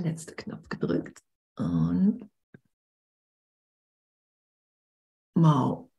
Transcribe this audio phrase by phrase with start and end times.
[0.00, 1.22] Der letzte Knopf gedrückt.
[1.56, 2.30] Und
[5.34, 5.90] wow.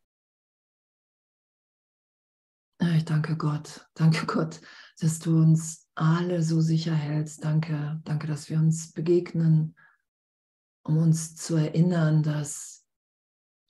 [2.96, 3.88] Ich danke Gott.
[3.94, 4.60] Danke Gott,
[5.00, 7.44] dass du uns alle so sicher hältst.
[7.44, 9.76] Danke, danke, dass wir uns begegnen,
[10.84, 12.84] um uns zu erinnern, dass,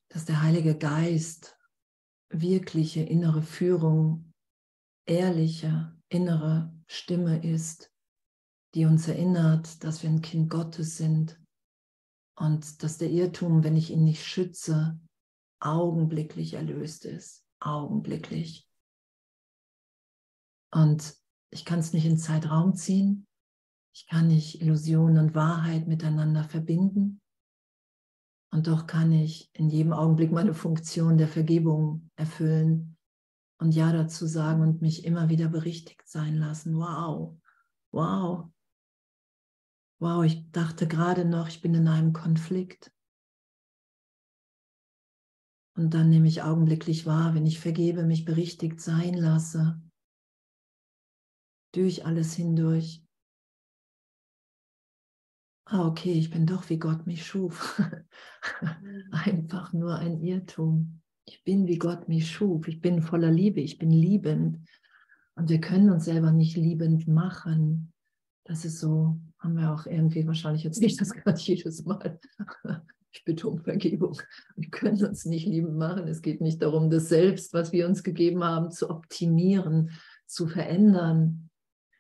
[0.08, 1.58] dass der Heilige Geist
[2.30, 4.34] wirkliche innere Führung,
[5.06, 7.91] ehrliche innere Stimme ist,
[8.74, 11.40] die uns erinnert, dass wir ein Kind Gottes sind
[12.36, 15.00] und dass der Irrtum, wenn ich ihn nicht schütze,
[15.60, 17.46] augenblicklich erlöst ist.
[17.60, 18.68] Augenblicklich.
[20.74, 21.16] Und
[21.52, 23.28] ich kann es nicht in Zeitraum ziehen.
[23.94, 27.22] Ich kann nicht Illusion und Wahrheit miteinander verbinden.
[28.54, 32.98] Und doch kann ich in jedem Augenblick meine Funktion der Vergebung erfüllen
[33.60, 36.76] und Ja dazu sagen und mich immer wieder berichtigt sein lassen.
[36.76, 37.38] Wow,
[37.92, 38.50] wow,
[40.02, 42.92] wow, ich dachte gerade noch, ich bin in einem Konflikt.
[45.78, 49.80] Und dann nehme ich augenblicklich wahr, wenn ich vergebe, mich berichtigt sein lasse,
[51.72, 53.06] durch alles hindurch.
[55.66, 57.80] Ah, okay, ich bin doch wie Gott mich schuf.
[59.12, 61.02] Einfach nur ein Irrtum.
[61.26, 62.68] Ich bin, wie Gott mich schuf.
[62.68, 63.62] Ich bin voller Liebe.
[63.62, 64.68] Ich bin liebend.
[65.36, 67.94] Und wir können uns selber nicht liebend machen.
[68.44, 72.20] Das ist so, haben wir auch irgendwie wahrscheinlich jetzt nicht das gerade jedes Mal.
[73.14, 74.18] Ich bitte um Vergebung.
[74.56, 76.08] Wir können uns nicht liebend machen.
[76.08, 79.92] Es geht nicht darum, das Selbst, was wir uns gegeben haben, zu optimieren,
[80.28, 81.50] zu verändern,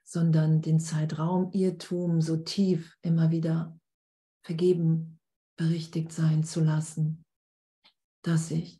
[0.05, 3.77] sondern den Zeitraum Irrtum so tief immer wieder
[4.41, 5.19] vergeben,
[5.57, 7.25] berichtigt sein zu lassen,
[8.21, 8.79] dass ich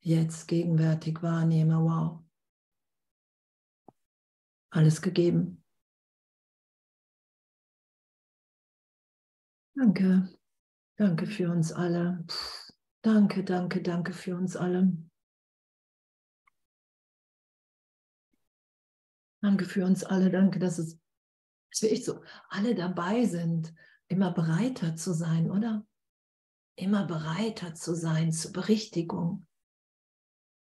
[0.00, 2.20] jetzt gegenwärtig wahrnehme, wow,
[4.70, 5.61] alles gegeben.
[9.74, 10.28] Danke,
[10.96, 12.24] danke für uns alle.
[13.02, 14.92] Danke, danke, danke für uns alle.
[19.40, 21.02] Danke für uns alle, danke, dass es
[21.72, 23.74] dass wir so alle dabei sind,
[24.08, 25.86] immer bereiter zu sein, oder?
[26.76, 29.46] Immer bereiter zu sein zur Berichtigung,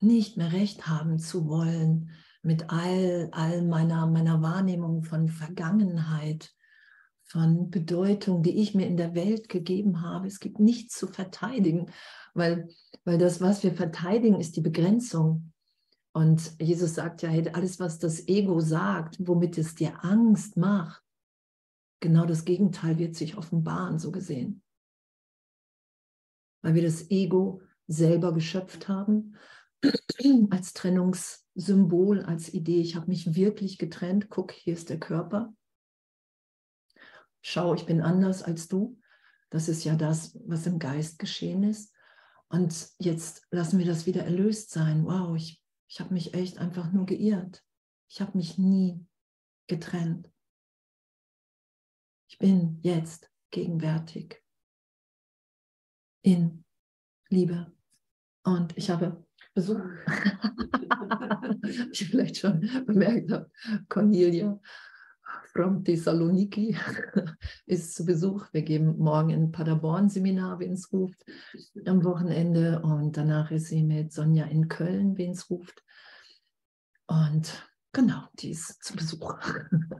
[0.01, 2.11] nicht mehr recht haben zu wollen
[2.43, 6.55] mit all, all meiner, meiner Wahrnehmung von Vergangenheit,
[7.25, 10.27] von Bedeutung, die ich mir in der Welt gegeben habe.
[10.27, 11.91] Es gibt nichts zu verteidigen,
[12.35, 12.69] weil,
[13.05, 15.53] weil das, was wir verteidigen, ist die Begrenzung.
[16.13, 21.03] Und Jesus sagt ja, hey, alles, was das Ego sagt, womit es dir Angst macht,
[22.01, 24.63] genau das Gegenteil wird sich offenbaren, so gesehen.
[26.63, 29.35] Weil wir das Ego selber geschöpft haben
[30.51, 32.81] als Trennungssymbol, als Idee.
[32.81, 34.29] Ich habe mich wirklich getrennt.
[34.31, 35.55] Guck, hier ist der Körper.
[37.47, 38.99] Schau, ich bin anders als du.
[39.51, 41.95] Das ist ja das, was im Geist geschehen ist.
[42.49, 45.05] Und jetzt lassen wir das wieder erlöst sein.
[45.05, 47.63] Wow, ich, ich habe mich echt einfach nur geirrt.
[48.09, 49.07] Ich habe mich nie
[49.67, 50.33] getrennt.
[52.29, 54.43] Ich bin jetzt gegenwärtig
[56.23, 56.65] in
[57.29, 57.71] Liebe.
[58.43, 59.23] Und ich habe
[59.53, 59.83] Besuch.
[61.93, 63.51] ich vielleicht schon bemerkt habe,
[63.91, 64.59] Cornelia
[65.55, 66.77] from Thessaloniki
[67.67, 68.49] ist zu Besuch.
[68.53, 71.25] Wir geben morgen in Paderborn Seminar, wenn es ruft,
[71.87, 72.83] am Wochenende.
[72.83, 75.85] Und danach ist sie mit Sonja in Köln, wenn es ruft.
[77.07, 79.39] Und genau, die ist zu Besuch.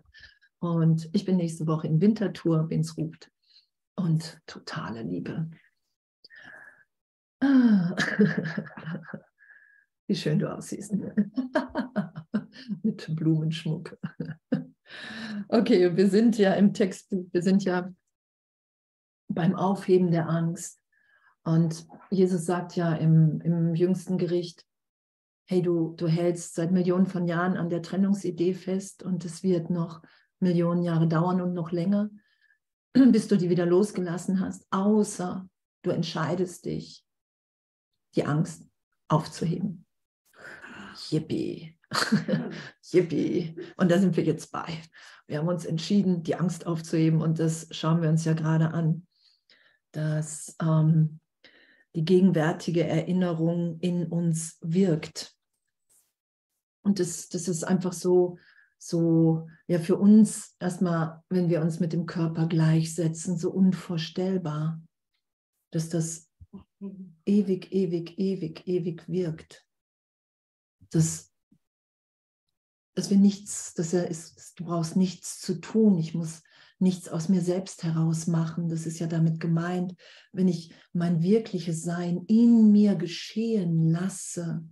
[0.59, 3.31] Und ich bin nächste Woche in Winterthur, wenn es ruft.
[3.95, 5.51] Und totale Liebe.
[10.07, 10.95] Wie schön du aussiehst.
[12.83, 13.97] Mit Blumenschmuck.
[15.49, 17.93] Okay, wir sind ja im Text, wir sind ja
[19.29, 20.81] beim Aufheben der Angst.
[21.45, 24.65] Und Jesus sagt ja im, im jüngsten Gericht,
[25.47, 29.69] hey, du, du hältst seit Millionen von Jahren an der Trennungsidee fest und es wird
[29.71, 30.03] noch
[30.41, 32.11] Millionen Jahre dauern und noch länger,
[32.93, 35.49] bis du die wieder losgelassen hast, außer
[35.83, 37.05] du entscheidest dich,
[38.15, 38.67] die Angst
[39.09, 39.87] aufzuheben.
[41.11, 41.77] Yippie.
[42.93, 43.57] Yippie.
[43.77, 44.67] Und da sind wir jetzt bei.
[45.27, 49.07] Wir haben uns entschieden, die Angst aufzuheben und das schauen wir uns ja gerade an,
[49.93, 51.21] dass ähm,
[51.95, 55.35] die gegenwärtige Erinnerung in uns wirkt.
[56.83, 58.39] Und das, das ist einfach so,
[58.79, 64.83] so, ja, für uns erstmal, wenn wir uns mit dem Körper gleichsetzen, so unvorstellbar,
[65.71, 66.29] dass das
[67.25, 69.65] ewig, ewig, ewig, ewig wirkt
[70.95, 71.33] dass,
[72.95, 75.99] dass wir nichts, dass er ist, du brauchst nichts zu tun.
[75.99, 76.43] Ich muss
[76.79, 78.69] nichts aus mir selbst heraus machen.
[78.69, 79.95] Das ist ja damit gemeint,
[80.33, 84.65] wenn ich mein wirkliches Sein in mir geschehen lasse,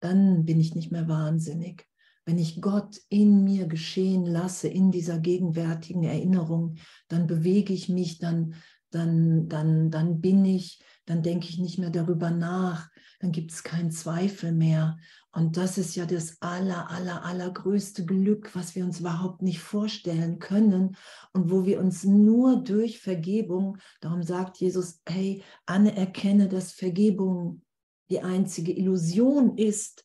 [0.00, 1.86] dann bin ich nicht mehr wahnsinnig.
[2.26, 6.76] Wenn ich Gott in mir geschehen lasse, in dieser gegenwärtigen Erinnerung,
[7.08, 8.54] dann bewege ich mich, dann,
[8.90, 12.88] dann, dann, dann bin ich, dann denke ich nicht mehr darüber nach,
[13.24, 14.98] dann gibt es keinen Zweifel mehr.
[15.32, 20.40] Und das ist ja das aller, aller, allergrößte Glück, was wir uns überhaupt nicht vorstellen
[20.40, 20.94] können
[21.32, 27.62] und wo wir uns nur durch Vergebung, darum sagt Jesus, hey, anerkenne, dass Vergebung
[28.10, 30.04] die einzige Illusion ist,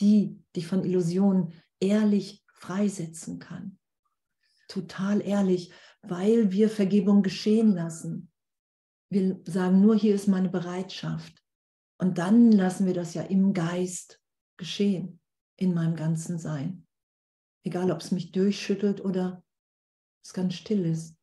[0.00, 3.78] die dich von Illusionen ehrlich freisetzen kann.
[4.66, 8.30] Total ehrlich, weil wir Vergebung geschehen lassen.
[9.10, 11.40] Wir sagen nur, hier ist meine Bereitschaft.
[12.00, 14.22] Und dann lassen wir das ja im Geist
[14.56, 15.20] geschehen,
[15.56, 16.86] in meinem ganzen Sein.
[17.62, 19.44] Egal, ob es mich durchschüttelt oder
[20.24, 21.14] es ganz still ist.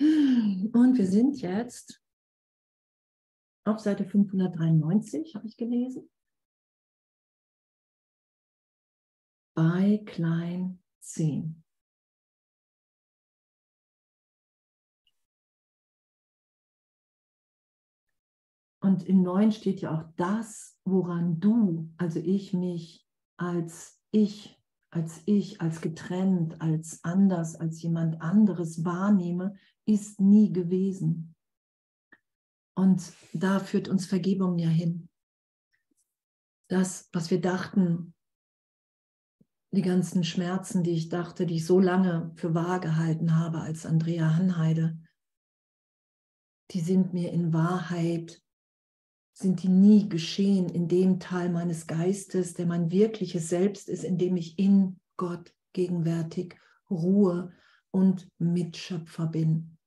[0.00, 2.02] Und wir sind jetzt
[3.64, 6.10] auf Seite 593, habe ich gelesen.
[9.54, 11.62] Bei klein 10.
[18.80, 24.60] Und im Neuen steht ja auch das, woran du, also ich mich als ich,
[24.90, 31.34] als ich, als getrennt, als anders, als jemand anderes wahrnehme, ist nie gewesen.
[32.74, 35.08] Und da führt uns Vergebung ja hin.
[36.68, 38.14] Das, was wir dachten,
[39.70, 43.84] die ganzen Schmerzen, die ich dachte, die ich so lange für wahr gehalten habe als
[43.84, 44.98] Andrea Hanheide,
[46.70, 48.42] die sind mir in Wahrheit,
[49.38, 54.18] sind die nie geschehen in dem Teil meines Geistes, der mein wirkliches Selbst ist, in
[54.18, 56.56] dem ich in Gott gegenwärtig
[56.90, 57.52] ruhe
[57.92, 59.78] und Mitschöpfer bin.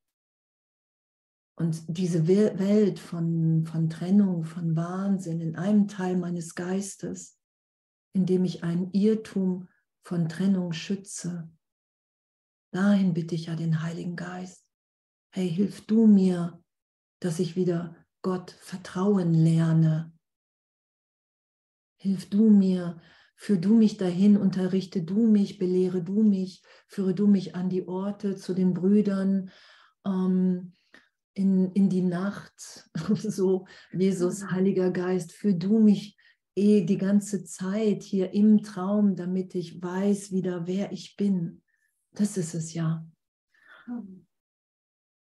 [1.57, 7.37] Und diese Welt von, von Trennung, von Wahnsinn in einem Teil meines Geistes,
[8.13, 9.67] in dem ich einen Irrtum
[10.01, 11.51] von Trennung schütze,
[12.73, 14.65] dahin bitte ich ja den Heiligen Geist.
[15.33, 16.63] Hey, hilf du mir,
[17.19, 20.13] dass ich wieder Gott vertrauen lerne.
[21.97, 23.01] Hilf du mir,
[23.35, 27.87] führ du mich dahin, unterrichte du mich, belehre du mich, führe du mich an die
[27.87, 29.51] Orte zu den Brüdern,
[30.05, 30.73] ähm,
[31.33, 34.51] in, in die Nacht, so Jesus, mhm.
[34.51, 36.17] Heiliger Geist, führ du mich
[36.55, 41.61] eh die ganze Zeit hier im Traum, damit ich weiß wieder, wer ich bin.
[42.13, 43.05] Das ist es ja.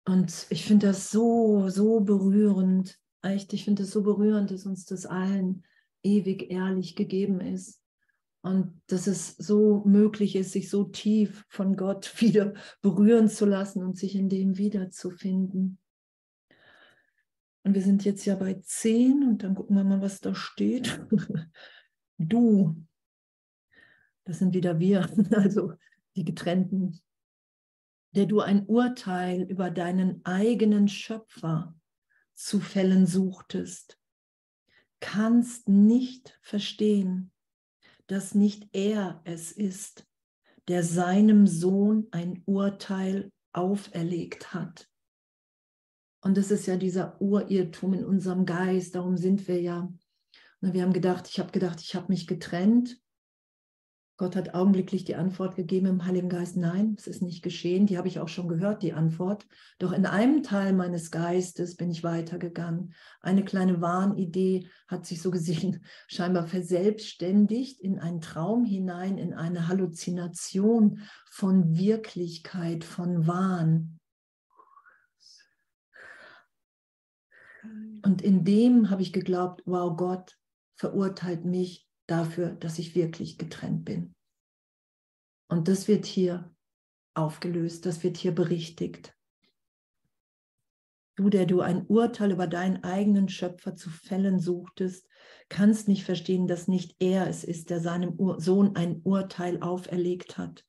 [0.07, 2.97] Und ich finde das so, so berührend.
[3.21, 5.65] Echt, ich finde es so berührend, dass uns das allen
[6.01, 7.81] ewig ehrlich gegeben ist.
[8.41, 13.83] Und dass es so möglich ist, sich so tief von Gott wieder berühren zu lassen
[13.83, 15.77] und sich in dem wiederzufinden.
[17.65, 21.05] Und wir sind jetzt ja bei 10 und dann gucken wir mal, was da steht.
[22.19, 22.75] Du,
[24.23, 25.73] das sind wieder wir, also
[26.15, 26.99] die getrennten,
[28.11, 31.75] der du ein Urteil über deinen eigenen Schöpfer
[32.33, 33.99] zu fällen suchtest,
[34.99, 37.31] kannst nicht verstehen,
[38.07, 40.05] dass nicht er es ist,
[40.67, 44.89] der seinem Sohn ein Urteil auferlegt hat.
[46.21, 48.95] Und das ist ja dieser Urirrtum in unserem Geist.
[48.95, 49.91] Darum sind wir ja.
[50.59, 52.99] Wir haben gedacht, ich habe gedacht, ich habe mich getrennt.
[54.17, 57.85] Gott hat augenblicklich die Antwort gegeben im Heiligen Geist, nein, es ist nicht geschehen.
[57.85, 59.45] Die habe ich auch schon gehört, die Antwort.
[59.77, 62.95] Doch in einem Teil meines Geistes bin ich weitergegangen.
[63.21, 69.67] Eine kleine Wahnidee hat sich so gesehen scheinbar verselbstständigt in einen Traum hinein, in eine
[69.67, 73.99] Halluzination von Wirklichkeit, von Wahn.
[78.01, 80.39] Und in dem habe ich geglaubt, wow, Gott
[80.75, 84.15] verurteilt mich dafür, dass ich wirklich getrennt bin.
[85.49, 86.53] Und das wird hier
[87.13, 89.13] aufgelöst, das wird hier berichtigt.
[91.15, 95.07] Du, der du ein Urteil über deinen eigenen Schöpfer zu fällen suchtest,
[95.49, 100.63] kannst nicht verstehen, dass nicht er es ist, der seinem Sohn ein Urteil auferlegt hat.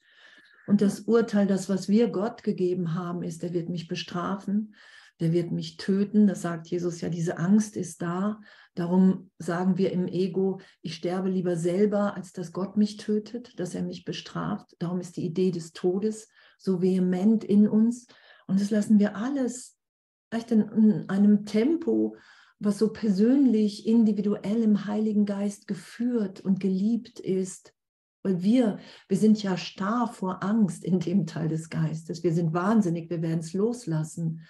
[0.66, 4.74] Und das Urteil, das, was wir Gott gegeben haben, ist, er wird mich bestrafen,
[5.20, 6.26] der wird mich töten.
[6.26, 8.40] Das sagt Jesus ja, diese Angst ist da.
[8.74, 13.74] Darum sagen wir im Ego, ich sterbe lieber selber, als dass Gott mich tötet, dass
[13.74, 14.76] er mich bestraft.
[14.78, 18.06] Darum ist die Idee des Todes so vehement in uns.
[18.46, 19.76] Und das lassen wir alles
[20.30, 22.16] vielleicht in, einem Tempo,
[22.58, 27.72] was so persönlich, individuell im Heiligen Geist geführt und geliebt ist,
[28.22, 32.24] Weil wir, wir sind ja starr vor Angst in dem Teil des Geistes.
[32.24, 34.46] Wir sind wahnsinnig, wir werden es loslassen.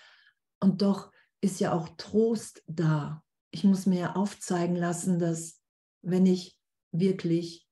[0.61, 3.23] Und doch ist ja auch Trost da.
[3.51, 5.61] Ich muss mir ja aufzeigen lassen, dass
[6.03, 6.59] wenn ich
[6.93, 7.69] wirklich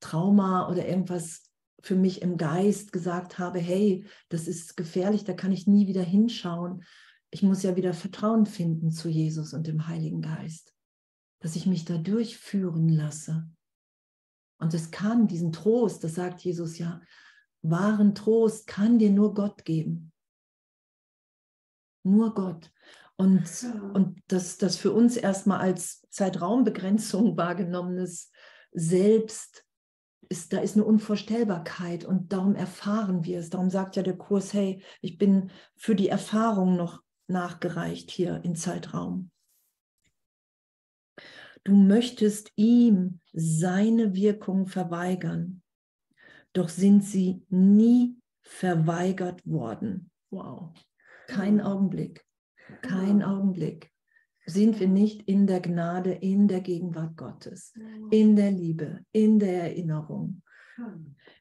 [0.00, 5.52] Trauma oder irgendwas für mich im Geist gesagt habe, hey, das ist gefährlich, da kann
[5.52, 6.84] ich nie wieder hinschauen.
[7.30, 10.74] Ich muss ja wieder Vertrauen finden zu Jesus und dem Heiligen Geist,
[11.40, 13.48] dass ich mich da durchführen lasse.
[14.60, 17.00] Und es kann diesen Trost, das sagt Jesus ja,
[17.62, 20.12] wahren Trost kann dir nur Gott geben.
[22.08, 22.70] Nur Gott.
[23.16, 23.44] Und,
[23.94, 28.30] und dass das für uns erstmal als Zeitraumbegrenzung wahrgenommenes
[28.72, 29.64] Selbst
[30.28, 33.50] ist, da ist eine Unvorstellbarkeit und darum erfahren wir es.
[33.50, 38.54] Darum sagt ja der Kurs, hey, ich bin für die Erfahrung noch nachgereicht hier in
[38.54, 39.30] Zeitraum.
[41.64, 45.62] Du möchtest ihm seine Wirkung verweigern,
[46.52, 50.10] doch sind sie nie verweigert worden.
[50.30, 50.72] Wow,
[51.28, 52.26] kein Augenblick,
[52.82, 53.92] kein Augenblick.
[54.46, 57.72] Sind wir nicht in der Gnade, in der Gegenwart Gottes,
[58.10, 60.42] in der Liebe, in der Erinnerung.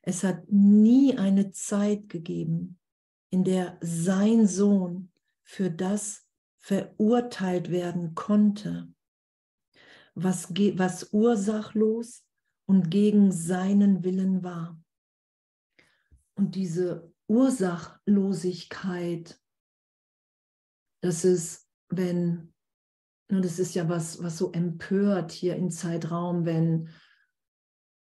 [0.01, 2.77] Es hat nie eine Zeit gegeben,
[3.29, 5.09] in der sein Sohn
[5.43, 6.27] für das
[6.57, 8.91] verurteilt werden konnte,
[10.15, 12.25] was, was ursachlos
[12.65, 14.77] und gegen seinen Willen war.
[16.35, 19.39] Und diese Ursachlosigkeit,
[21.01, 22.53] das ist, wenn
[23.29, 26.89] und das ist ja was, was so empört hier im Zeitraum, wenn,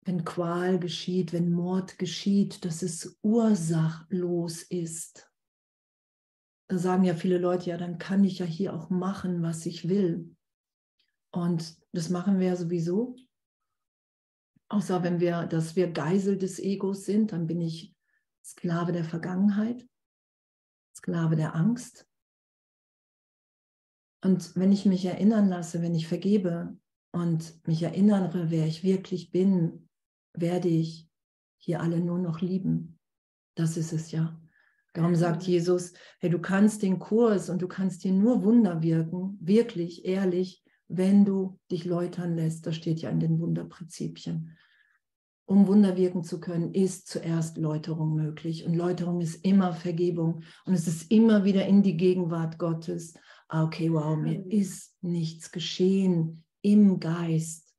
[0.05, 5.31] wenn Qual geschieht, wenn Mord geschieht, dass es ursachlos ist.
[6.67, 9.87] Da sagen ja viele Leute, ja, dann kann ich ja hier auch machen, was ich
[9.87, 10.35] will.
[11.31, 13.15] Und das machen wir ja sowieso.
[14.69, 17.95] Außer wenn wir, dass wir Geisel des Egos sind, dann bin ich
[18.43, 19.87] Sklave der Vergangenheit,
[20.95, 22.09] Sklave der Angst,
[24.23, 26.77] und wenn ich mich erinnern lasse, wenn ich vergebe
[27.11, 29.89] und mich erinnere, wer ich wirklich bin,
[30.33, 31.09] werde ich
[31.57, 32.99] hier alle nur noch lieben.
[33.55, 34.39] Das ist es ja.
[34.93, 39.37] Darum sagt Jesus, hey, du kannst den Kurs und du kannst hier nur Wunder wirken,
[39.41, 42.65] wirklich, ehrlich, wenn du dich läutern lässt.
[42.65, 44.55] Das steht ja in den Wunderprinzipien.
[45.45, 48.65] Um Wunder wirken zu können, ist zuerst Läuterung möglich.
[48.65, 50.43] Und Läuterung ist immer Vergebung.
[50.65, 53.15] Und es ist immer wieder in die Gegenwart Gottes
[53.49, 57.73] okay, wow, mir ist nichts geschehen im Geist,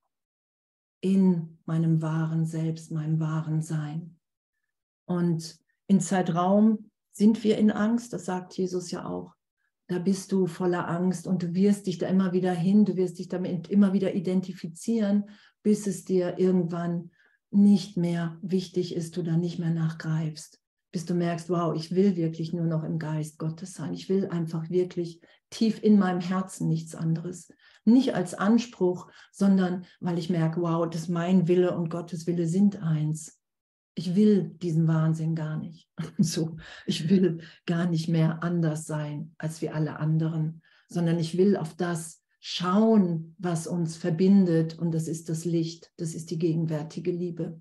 [1.00, 4.18] in meinem wahren Selbst, meinem wahren Sein.
[5.06, 9.34] Und in Zeitraum sind wir in Angst, das sagt Jesus ja auch.
[9.86, 13.18] Da bist du voller Angst und du wirst dich da immer wieder hin, du wirst
[13.18, 15.24] dich damit immer wieder identifizieren,
[15.62, 17.10] bis es dir irgendwann
[17.50, 20.60] nicht mehr wichtig ist, du da nicht mehr nachgreifst
[20.94, 23.92] bis du merkst, wow, ich will wirklich nur noch im Geist Gottes sein.
[23.94, 25.20] Ich will einfach wirklich
[25.54, 27.52] tief in meinem Herzen nichts anderes.
[27.84, 32.82] Nicht als Anspruch, sondern weil ich merke, wow, das mein Wille und Gottes Wille sind
[32.82, 33.38] eins.
[33.94, 35.88] Ich will diesen Wahnsinn gar nicht.
[36.18, 36.56] So,
[36.86, 41.76] ich will gar nicht mehr anders sein als wie alle anderen, sondern ich will auf
[41.76, 47.60] das schauen, was uns verbindet und das ist das Licht, das ist die gegenwärtige Liebe.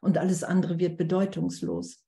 [0.00, 2.02] Und alles andere wird bedeutungslos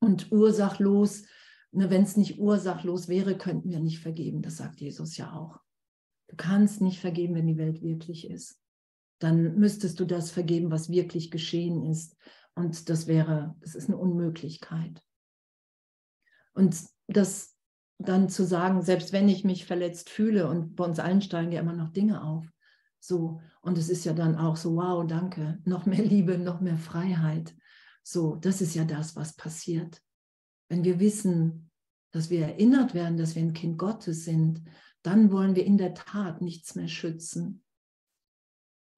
[0.00, 1.24] und ursachlos.
[1.72, 4.42] Ne, Wenn es nicht ursachlos wäre, könnten wir nicht vergeben.
[4.42, 5.60] Das sagt Jesus ja auch.
[6.28, 8.60] Du kannst nicht vergeben, wenn die Welt wirklich ist.
[9.18, 12.16] Dann müsstest du das vergeben, was wirklich geschehen ist.
[12.54, 15.02] Und das wäre, das ist eine Unmöglichkeit.
[16.54, 17.56] Und das
[17.98, 21.60] dann zu sagen, selbst wenn ich mich verletzt fühle und bei uns allen steigen ja
[21.60, 22.48] immer noch Dinge auf.
[23.00, 26.76] So, und es ist ja dann auch so, wow, danke, noch mehr Liebe, noch mehr
[26.76, 27.54] Freiheit.
[28.02, 30.00] So, das ist ja das, was passiert.
[30.68, 31.70] Wenn wir wissen,
[32.12, 34.62] dass wir erinnert werden, dass wir ein Kind Gottes sind,
[35.02, 37.62] dann wollen wir in der Tat nichts mehr schützen.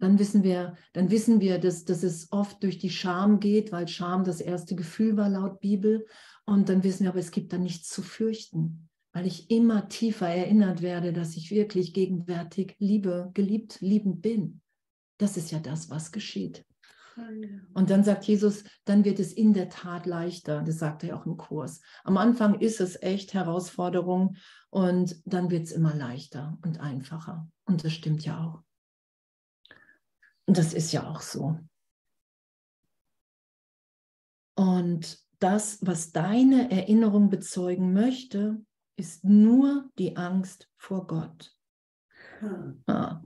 [0.00, 3.86] Dann wissen wir, dann wissen wir, dass, dass es oft durch die Scham geht, weil
[3.86, 6.06] Scham das erste Gefühl war laut Bibel.
[6.46, 10.28] Und dann wissen wir, aber es gibt da nichts zu fürchten, weil ich immer tiefer
[10.28, 14.62] erinnert werde, dass ich wirklich gegenwärtig liebe, geliebt, liebend bin.
[15.18, 16.64] Das ist ja das, was geschieht.
[17.74, 20.62] Und dann sagt Jesus, dann wird es in der Tat leichter.
[20.62, 21.80] Das sagt er auch im Kurs.
[22.04, 24.36] Am Anfang ist es echt Herausforderung
[24.70, 27.48] und dann wird es immer leichter und einfacher.
[27.64, 28.62] Und das stimmt ja auch.
[30.46, 31.58] Und das ist ja auch so.
[34.56, 38.62] Und das, was deine Erinnerung bezeugen möchte,
[38.96, 41.56] ist nur die Angst vor Gott.
[42.40, 42.82] Hm.
[42.86, 43.22] Ah.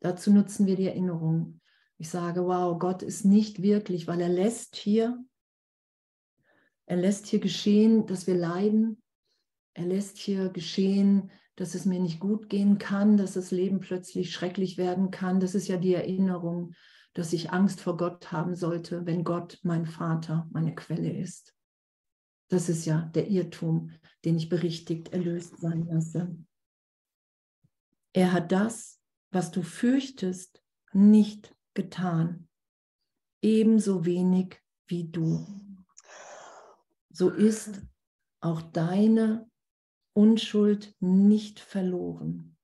[0.00, 1.60] Dazu nutzen wir die Erinnerung
[1.98, 5.24] Ich sage, wow, Gott ist nicht wirklich, weil er lässt hier,
[6.86, 9.02] er lässt hier geschehen, dass wir leiden.
[9.74, 14.32] Er lässt hier geschehen, dass es mir nicht gut gehen kann, dass das Leben plötzlich
[14.32, 15.40] schrecklich werden kann.
[15.40, 16.74] Das ist ja die Erinnerung,
[17.14, 21.54] dass ich Angst vor Gott haben sollte, wenn Gott mein Vater, meine Quelle ist.
[22.48, 23.90] Das ist ja der Irrtum,
[24.24, 26.36] den ich berichtigt erlöst sein lasse.
[28.12, 32.48] Er hat das, was du fürchtest, nicht getan,
[33.42, 35.46] ebenso wenig wie du.
[37.10, 37.82] So ist
[38.40, 39.50] auch deine
[40.14, 42.56] Unschuld nicht verloren.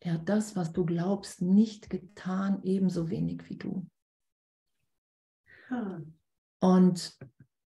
[0.00, 3.86] Er hat das, was du glaubst, nicht getan, ebenso wenig wie du.
[5.68, 6.14] Hm.
[6.60, 7.18] Und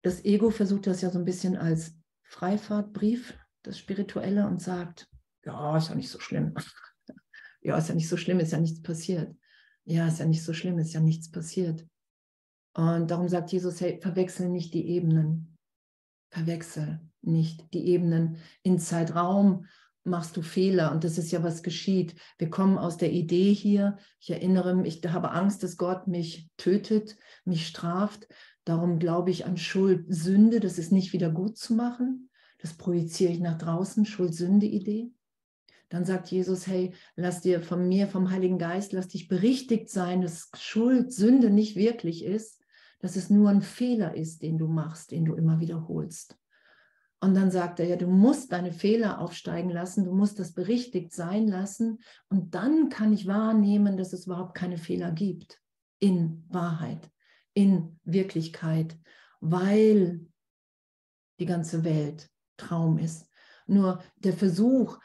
[0.03, 5.09] das Ego versucht das ja so ein bisschen als Freifahrtbrief, das Spirituelle, und sagt,
[5.43, 6.53] ja, ist ja nicht so schlimm.
[7.61, 9.35] ja, ist ja nicht so schlimm, ist ja nichts passiert.
[9.85, 11.85] Ja, ist ja nicht so schlimm, ist ja nichts passiert.
[12.75, 15.57] Und darum sagt Jesus, hey, verwechsel nicht die Ebenen.
[16.31, 18.37] Verwechsel nicht die Ebenen.
[18.63, 19.65] In Zeitraum
[20.03, 22.15] machst du Fehler und das ist ja, was geschieht.
[22.37, 23.97] Wir kommen aus der Idee hier.
[24.19, 28.27] Ich erinnere mich, ich habe Angst, dass Gott mich tötet, mich straft.
[28.65, 30.59] Darum glaube ich an Schuld, Sünde.
[30.59, 32.29] Das ist nicht wieder gut zu machen.
[32.59, 34.05] Das projiziere ich nach draußen.
[34.05, 35.11] Schuld-Sünde-Idee.
[35.89, 40.21] Dann sagt Jesus, hey, lass dir von mir, vom Heiligen Geist, lass dich berichtigt sein,
[40.21, 42.63] dass Schuld, Sünde nicht wirklich ist,
[42.99, 46.37] dass es nur ein Fehler ist, den du machst, den du immer wiederholst.
[47.21, 51.11] Und dann sagt er, ja, du musst deine Fehler aufsteigen lassen, du musst das berichtigt
[51.11, 51.99] sein lassen.
[52.29, 55.59] Und dann kann ich wahrnehmen, dass es überhaupt keine Fehler gibt
[55.99, 57.09] in Wahrheit,
[57.53, 58.97] in Wirklichkeit,
[59.41, 60.25] weil
[61.39, 63.27] die ganze Welt Traum ist.
[63.67, 64.99] Nur der Versuch,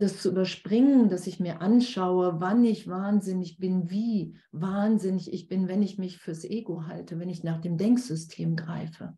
[0.00, 5.68] das zu überspringen, dass ich mir anschaue, wann ich wahnsinnig bin, wie wahnsinnig ich bin,
[5.68, 9.16] wenn ich mich fürs Ego halte, wenn ich nach dem Denksystem greife.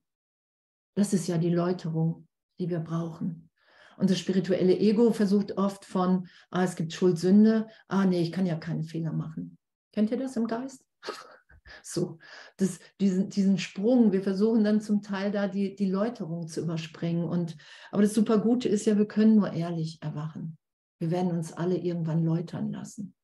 [0.95, 2.27] Das ist ja die Läuterung
[2.62, 3.51] die wir brauchen.
[3.99, 8.33] Und das spirituelle Ego versucht oft von, ah, es gibt Schuld, Sünde, ah, nee, ich
[8.33, 9.59] kann ja keine Fehler machen.
[9.92, 10.85] Kennt ihr das im Geist?
[11.83, 12.18] so,
[12.57, 17.25] das, diesen, diesen Sprung, wir versuchen dann zum Teil da die, die Läuterung zu überspringen.
[17.25, 17.57] Und,
[17.90, 20.57] aber das super Gute ist ja, wir können nur ehrlich erwachen.
[21.03, 23.15] Wir werden uns alle irgendwann läutern lassen,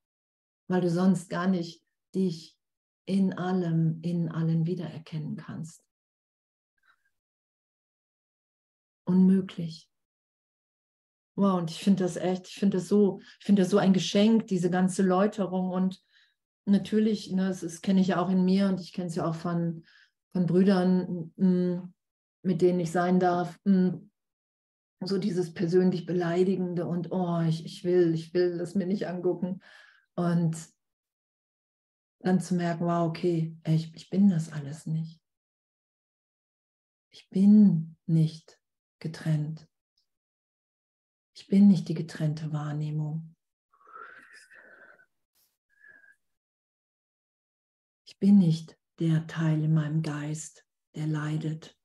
[0.68, 1.82] weil du sonst gar nicht
[2.14, 2.58] dich
[3.06, 5.82] in allem, in allen wiedererkennen kannst.
[9.08, 9.90] unmöglich.
[11.34, 13.92] Wow, und ich finde das echt, ich finde das so, ich finde das so ein
[13.92, 15.70] Geschenk, diese ganze Läuterung.
[15.70, 16.02] Und
[16.66, 19.28] natürlich, ne, das, das kenne ich ja auch in mir und ich kenne es ja
[19.28, 19.84] auch von,
[20.32, 21.32] von Brüdern,
[22.42, 23.58] mit denen ich sein darf.
[23.64, 24.00] Mh,
[25.00, 29.60] so dieses persönlich Beleidigende und oh, ich, ich will, ich will das mir nicht angucken.
[30.16, 30.56] Und
[32.20, 35.20] dann zu merken, wow, okay, ich, ich bin das alles nicht.
[37.10, 38.60] Ich bin nicht
[38.98, 39.68] getrennt.
[41.34, 43.36] Ich bin nicht die getrennte Wahrnehmung.
[48.04, 51.77] Ich bin nicht der Teil in meinem Geist, der leidet.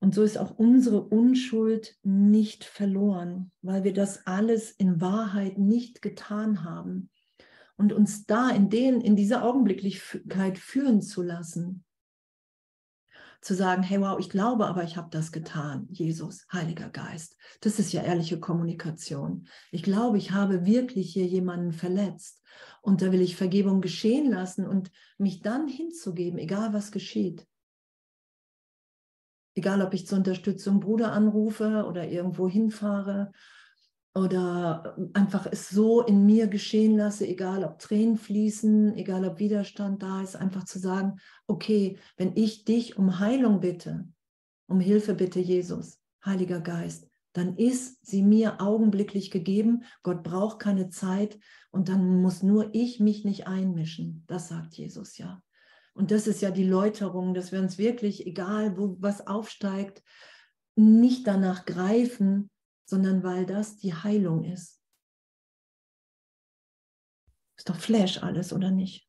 [0.00, 6.02] Und so ist auch unsere Unschuld nicht verloren, weil wir das alles in Wahrheit nicht
[6.02, 7.10] getan haben.
[7.76, 11.84] Und uns da in, den, in dieser Augenblicklichkeit führen zu lassen,
[13.40, 17.36] zu sagen, hey, wow, ich glaube, aber ich habe das getan, Jesus, Heiliger Geist.
[17.60, 19.46] Das ist ja ehrliche Kommunikation.
[19.70, 22.42] Ich glaube, ich habe wirklich hier jemanden verletzt
[22.82, 27.46] und da will ich Vergebung geschehen lassen und mich dann hinzugeben, egal was geschieht.
[29.56, 33.32] Egal, ob ich zur Unterstützung Bruder anrufe oder irgendwo hinfahre
[34.14, 40.02] oder einfach es so in mir geschehen lasse, egal ob Tränen fließen, egal ob Widerstand
[40.02, 41.16] da ist, einfach zu sagen,
[41.46, 44.06] okay, wenn ich dich um Heilung bitte,
[44.68, 49.84] um Hilfe bitte, Jesus, Heiliger Geist, dann ist sie mir augenblicklich gegeben.
[50.02, 51.38] Gott braucht keine Zeit
[51.70, 54.24] und dann muss nur ich mich nicht einmischen.
[54.26, 55.42] Das sagt Jesus ja.
[55.96, 60.02] Und das ist ja die Läuterung, dass wir uns wirklich, egal wo was aufsteigt,
[60.76, 62.50] nicht danach greifen,
[62.84, 64.82] sondern weil das die Heilung ist.
[67.56, 69.08] Ist doch Flash alles, oder nicht?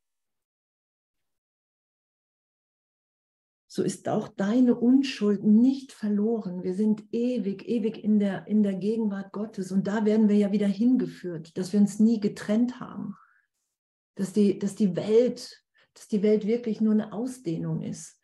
[3.68, 6.64] So ist auch deine Unschuld nicht verloren.
[6.64, 9.74] Wir sind ewig, ewig in der, in der Gegenwart Gottes.
[9.74, 13.18] Und da werden wir ja wieder hingeführt, dass wir uns nie getrennt haben.
[14.16, 15.67] Dass die, dass die Welt,
[15.98, 18.22] dass die Welt wirklich nur eine Ausdehnung ist.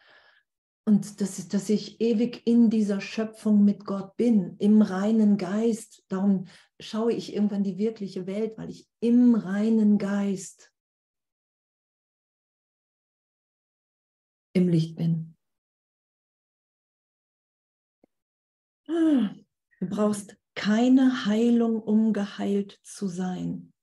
[0.86, 6.03] Und dass, dass ich ewig in dieser Schöpfung mit Gott bin, im reinen Geist.
[6.09, 6.45] Darum
[6.79, 10.71] schaue ich irgendwann die wirkliche Welt, weil ich im reinen Geist
[14.53, 15.36] im Licht bin.
[18.88, 19.33] Ah,
[19.79, 23.73] du brauchst keine Heilung, um geheilt zu sein,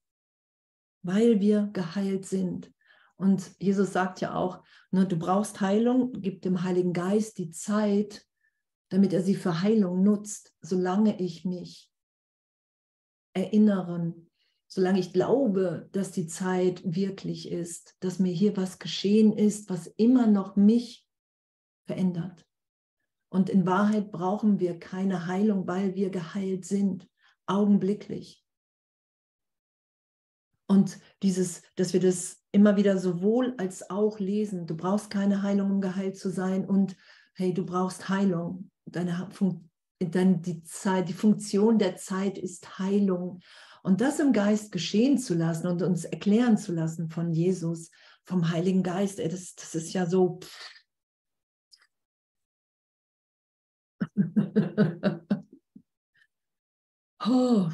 [1.03, 2.72] weil wir geheilt sind.
[3.21, 8.27] Und Jesus sagt ja auch, ne, du brauchst Heilung, gib dem Heiligen Geist die Zeit,
[8.89, 11.93] damit er sie für Heilung nutzt, solange ich mich
[13.35, 14.15] erinnere,
[14.69, 19.87] solange ich glaube, dass die Zeit wirklich ist, dass mir hier was geschehen ist, was
[19.87, 21.07] immer noch mich
[21.85, 22.47] verändert.
[23.29, 27.07] Und in Wahrheit brauchen wir keine Heilung, weil wir geheilt sind,
[27.45, 28.43] augenblicklich.
[30.71, 35.69] Und dieses, dass wir das immer wieder sowohl als auch lesen, du brauchst keine Heilung,
[35.69, 36.97] um geheilt zu sein und
[37.35, 38.71] hey, du brauchst Heilung.
[38.87, 39.29] Deine,
[39.99, 43.41] deine, die, Zeit, die Funktion der Zeit ist Heilung.
[43.83, 47.91] Und das im Geist geschehen zu lassen und uns erklären zu lassen von Jesus,
[48.23, 50.39] vom Heiligen Geist, ey, das, das ist ja so,
[57.27, 57.69] oh.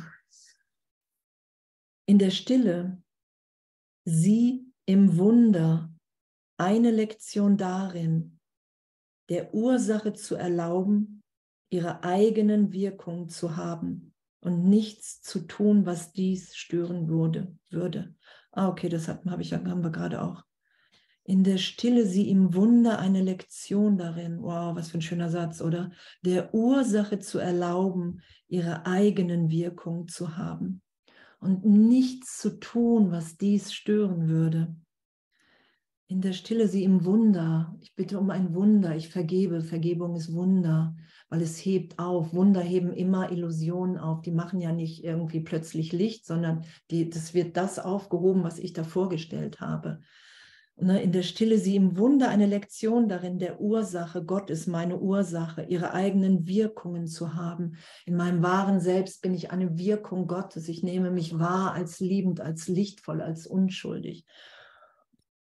[2.07, 3.03] In der Stille,
[4.05, 5.93] sie im Wunder,
[6.57, 8.39] eine Lektion darin,
[9.29, 11.23] der Ursache zu erlauben,
[11.69, 17.57] ihre eigenen Wirkungen zu haben und nichts zu tun, was dies stören würde.
[17.71, 18.15] würde.
[18.53, 20.47] Ah, okay, das habe ich haben wir gerade auch
[21.27, 25.61] in der Stille sie im Wunder eine Lektion darin, wow, was für ein schöner Satz,
[25.61, 25.91] oder?
[26.25, 30.83] Der Ursache zu erlauben, ihre eigenen Wirkungen zu haben
[31.39, 34.75] und nichts zu tun, was dies stören würde.
[36.09, 37.77] In der Stille sie im Wunder.
[37.81, 38.95] Ich bitte um ein Wunder.
[38.95, 39.61] Ich vergebe.
[39.61, 40.97] Vergebung ist Wunder,
[41.29, 42.33] weil es hebt auf.
[42.33, 44.23] Wunder heben immer Illusionen auf.
[44.23, 48.73] Die machen ja nicht irgendwie plötzlich Licht, sondern die, das wird das aufgehoben, was ich
[48.73, 50.01] da vorgestellt habe.
[50.79, 54.99] Ne, in der Stille sie im Wunder eine Lektion darin, der Ursache, Gott ist meine
[54.99, 57.79] Ursache, ihre eigenen Wirkungen zu haben.
[58.05, 60.69] In meinem wahren Selbst bin ich eine Wirkung Gottes.
[60.69, 64.27] Ich nehme mich wahr als liebend, als lichtvoll, als unschuldig.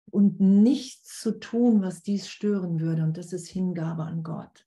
[0.10, 3.04] Und nichts zu tun, was dies stören würde.
[3.04, 4.66] Und das ist Hingabe an Gott.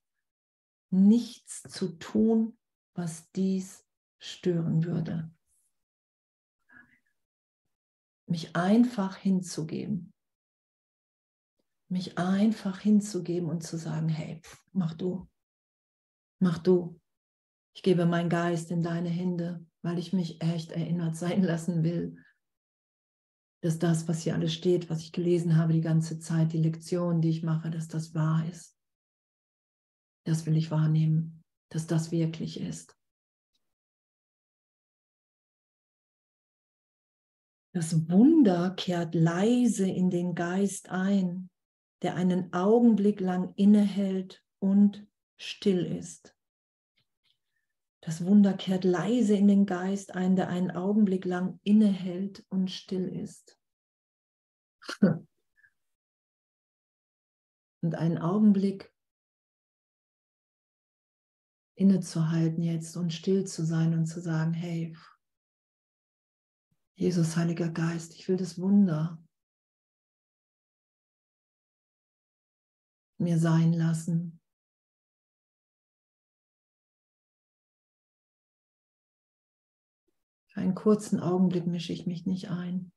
[0.91, 2.57] Nichts zu tun,
[2.95, 3.85] was dies
[4.21, 5.29] stören würde.
[8.27, 10.13] Mich einfach hinzugeben
[11.93, 14.41] mich einfach hinzugeben und zu sagen, hey,
[14.73, 15.29] mach du,
[16.41, 16.99] mach du.
[17.75, 22.17] Ich gebe meinen Geist in deine Hände, weil ich mich echt erinnert sein lassen will,
[23.63, 27.21] dass das, was hier alles steht, was ich gelesen habe die ganze Zeit, die Lektion,
[27.21, 28.77] die ich mache, dass das wahr ist.
[30.25, 32.97] Das will ich wahrnehmen, dass das wirklich ist.
[37.75, 41.51] Das Wunder kehrt leise in den Geist ein
[42.03, 46.37] der einen Augenblick lang innehält und still ist.
[48.01, 53.09] Das Wunder kehrt leise in den Geist ein, der einen Augenblick lang innehält und still
[53.09, 53.59] ist.
[57.85, 58.93] Und einen Augenblick
[61.75, 64.97] innezuhalten jetzt und still zu sein und zu sagen, hey,
[66.95, 69.21] Jesus, Heiliger Geist, ich will das Wunder
[73.23, 74.41] mir sein lassen.
[80.49, 82.93] Für einen kurzen Augenblick mische ich mich nicht ein.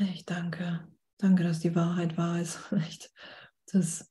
[0.00, 0.88] Ich danke.
[1.18, 2.58] Danke, dass die Wahrheit wahr ist.
[2.72, 3.12] Echt.
[3.66, 4.10] Das,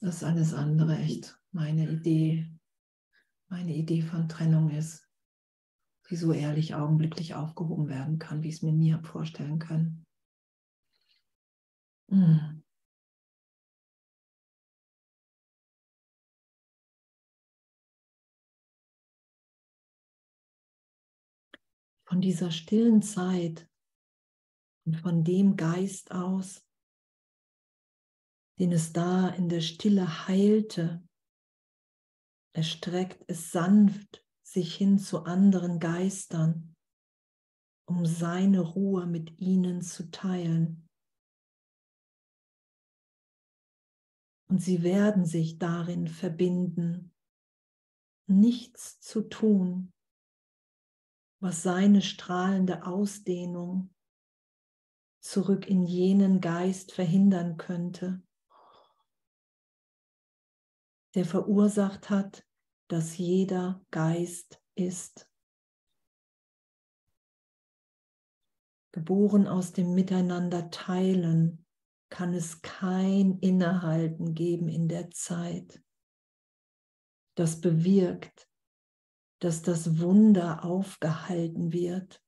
[0.00, 2.48] das alles andere echt meine Idee,
[3.48, 5.08] meine Idee von Trennung ist,
[6.10, 10.06] die so ehrlich augenblicklich aufgehoben werden kann, wie ich es mir nie vorstellen können.
[12.10, 12.62] Hm.
[22.04, 23.69] Von dieser stillen Zeit
[24.90, 26.66] und von dem Geist aus,
[28.58, 31.06] den es da in der Stille heilte.
[32.56, 36.74] Er streckt es sanft sich hin zu anderen Geistern,
[37.86, 40.88] um seine Ruhe mit ihnen zu teilen.
[44.48, 47.14] Und sie werden sich darin verbinden,
[48.26, 49.92] nichts zu tun,
[51.40, 53.94] was seine strahlende Ausdehnung
[55.20, 58.22] zurück in jenen Geist verhindern könnte,
[61.14, 62.46] der verursacht hat,
[62.88, 65.28] dass jeder Geist ist.
[68.92, 71.64] Geboren aus dem Miteinander teilen,
[72.08, 75.80] kann es kein Innehalten geben in der Zeit.
[77.36, 78.50] Das bewirkt,
[79.38, 82.22] dass das Wunder aufgehalten wird,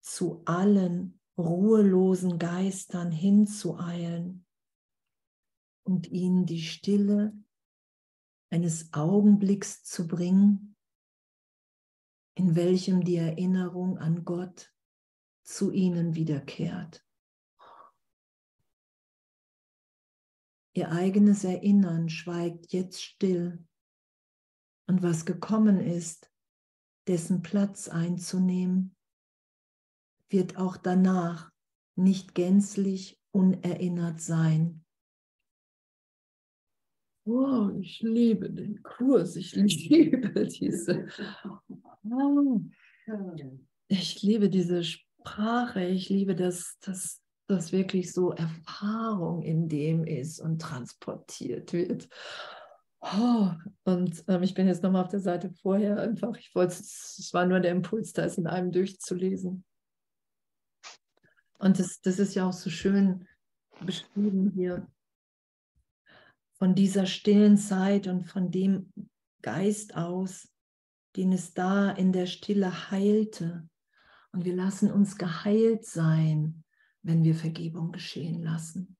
[0.00, 4.44] zu allen ruhelosen Geistern hinzueilen
[5.84, 7.32] und ihnen die Stille
[8.50, 10.76] eines Augenblicks zu bringen,
[12.34, 14.74] in welchem die Erinnerung an Gott
[15.44, 17.04] zu ihnen wiederkehrt.
[20.74, 23.64] Ihr eigenes Erinnern schweigt jetzt still
[24.86, 26.30] und was gekommen ist,
[27.08, 28.94] dessen Platz einzunehmen,
[30.30, 31.50] wird auch danach
[31.96, 34.84] nicht gänzlich unerinnert sein.
[37.24, 41.08] Oh, ich liebe den Kurs, ich liebe diese,
[43.88, 50.40] ich liebe diese Sprache, ich liebe, dass, dass, dass wirklich so Erfahrung in dem ist
[50.40, 52.08] und transportiert wird.
[53.00, 53.50] Oh,
[53.84, 57.46] und ähm, ich bin jetzt nochmal auf der Seite vorher einfach, ich wollte, es war
[57.46, 59.64] nur der Impuls, da es in einem durchzulesen.
[61.58, 63.26] Und das, das ist ja auch so schön
[63.80, 64.86] beschrieben hier
[66.58, 68.92] von dieser stillen Zeit und von dem
[69.42, 70.48] Geist aus,
[71.16, 73.68] den es da in der Stille heilte.
[74.32, 76.64] Und wir lassen uns geheilt sein,
[77.02, 78.96] wenn wir Vergebung geschehen lassen.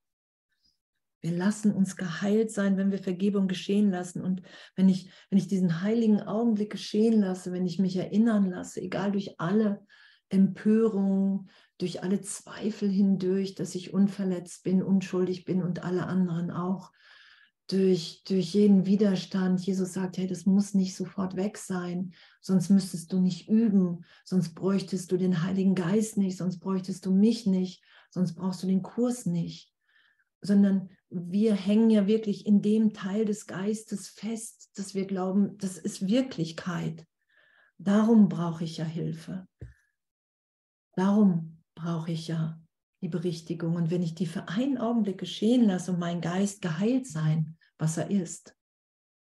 [1.21, 4.23] Wir lassen uns geheilt sein, wenn wir Vergebung geschehen lassen.
[4.23, 4.42] Und
[4.77, 9.11] wenn ich, wenn ich diesen heiligen Augenblick geschehen lasse, wenn ich mich erinnern lasse, egal
[9.11, 9.85] durch alle
[10.29, 16.92] Empörungen, durch alle Zweifel hindurch, dass ich unverletzt bin, unschuldig bin und alle anderen auch,
[17.68, 19.60] durch, durch jeden Widerstand.
[19.60, 24.54] Jesus sagt, hey, das muss nicht sofort weg sein, sonst müsstest du nicht üben, sonst
[24.54, 28.82] bräuchtest du den Heiligen Geist nicht, sonst bräuchtest du mich nicht, sonst brauchst du den
[28.82, 29.72] Kurs nicht,
[30.40, 35.78] sondern wir hängen ja wirklich in dem Teil des Geistes fest, dass wir glauben, das
[35.78, 37.06] ist Wirklichkeit.
[37.78, 39.46] Darum brauche ich ja Hilfe.
[40.96, 42.60] Darum brauche ich ja
[43.00, 43.76] die Berichtigung.
[43.76, 47.96] Und wenn ich die für einen Augenblick geschehen lasse und mein Geist geheilt sein, was
[47.96, 48.56] er ist.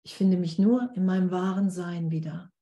[0.04, 2.52] Ich finde mich nur in meinem wahren Sein wieder.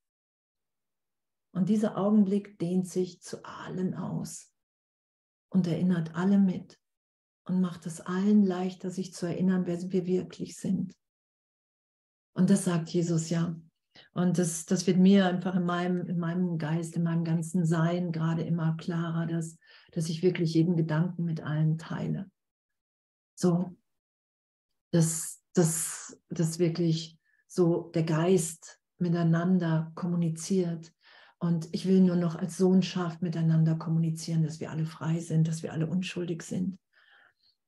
[1.54, 4.52] Und dieser Augenblick dehnt sich zu allen aus
[5.50, 6.80] und erinnert alle mit
[7.46, 10.96] und macht es allen leichter, sich zu erinnern, wer wir wirklich sind.
[12.34, 13.54] Und das sagt Jesus ja.
[14.14, 18.12] Und das, das wird mir einfach in meinem, in meinem Geist, in meinem ganzen Sein
[18.12, 19.58] gerade immer klarer, dass,
[19.90, 22.30] dass ich wirklich jeden Gedanken mit allen teile.
[23.34, 23.76] So,
[24.92, 30.92] dass, dass, dass wirklich so der Geist miteinander kommuniziert.
[31.38, 35.64] Und ich will nur noch als Sohnschaft miteinander kommunizieren, dass wir alle frei sind, dass
[35.64, 36.78] wir alle unschuldig sind.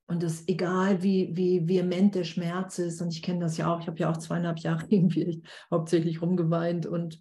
[0.07, 3.81] Und dass egal wie, wie vehement der Schmerz ist, und ich kenne das ja auch,
[3.81, 7.21] ich habe ja auch zweieinhalb Jahre irgendwie hauptsächlich rumgeweint und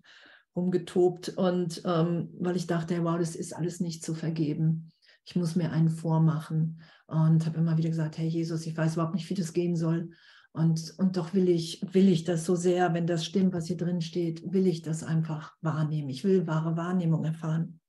[0.56, 1.30] rumgetobt.
[1.30, 4.92] Und ähm, weil ich dachte, wow, das ist alles nicht zu vergeben.
[5.26, 6.82] Ich muss mir einen vormachen.
[7.08, 10.12] Und habe immer wieder gesagt, hey Jesus, ich weiß überhaupt nicht, wie das gehen soll.
[10.52, 13.78] Und, und doch will ich, will ich das so sehr, wenn das stimmt, was hier
[13.78, 16.10] drin steht, will ich das einfach wahrnehmen.
[16.10, 17.80] Ich will wahre Wahrnehmung erfahren.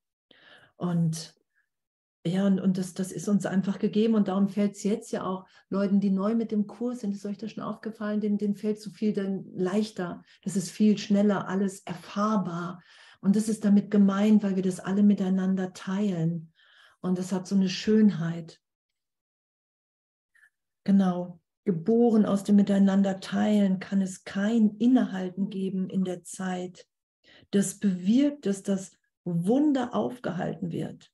[0.76, 1.34] Und
[2.26, 5.24] ja, und, und das, das ist uns einfach gegeben und darum fällt es jetzt ja
[5.24, 8.56] auch Leuten, die neu mit dem Kurs sind, ist euch das schon aufgefallen, denen, denen
[8.56, 10.22] fällt so viel dann leichter.
[10.42, 12.82] Das ist viel schneller, alles erfahrbar.
[13.20, 16.52] Und das ist damit gemeint, weil wir das alle miteinander teilen.
[17.00, 18.60] Und das hat so eine Schönheit.
[20.84, 26.86] Genau geboren aus dem Miteinander teilen, kann es kein Innehalten geben in der Zeit.
[27.50, 28.92] Das bewirkt, dass das
[29.24, 31.12] Wunder aufgehalten wird,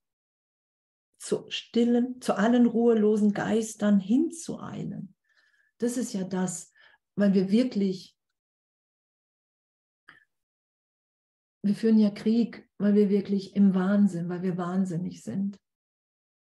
[1.23, 5.15] zu stillen, zu allen ruhelosen Geistern hinzueilen.
[5.79, 6.73] Das ist ja das,
[7.15, 8.19] weil wir wirklich,
[11.63, 15.61] wir führen ja Krieg, weil wir wirklich im Wahnsinn, weil wir wahnsinnig sind,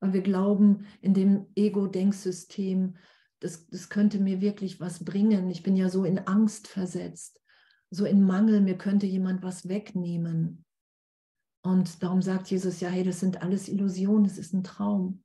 [0.01, 2.97] weil wir glauben in dem Ego-Denksystem,
[3.41, 5.51] das, das könnte mir wirklich was bringen.
[5.51, 7.43] Ich bin ja so in Angst versetzt,
[7.91, 10.65] so in Mangel, mir könnte jemand was wegnehmen.
[11.63, 15.23] Und darum sagt Jesus ja, hey, das sind alles Illusionen, es ist ein Traum.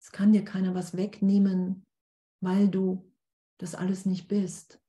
[0.00, 1.86] Es kann dir keiner was wegnehmen,
[2.40, 3.10] weil du
[3.58, 4.80] das alles nicht bist.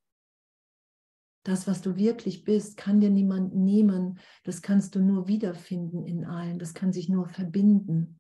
[1.43, 4.19] Das, was du wirklich bist, kann dir niemand nehmen.
[4.43, 6.57] Das kannst du nur wiederfinden in allen.
[6.57, 8.19] Das kann sich nur verbinden.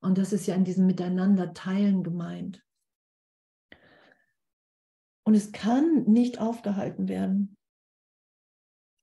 [0.00, 2.64] Und das ist ja in diesem Miteinander teilen gemeint.
[5.24, 7.56] Und es kann nicht aufgehalten werden.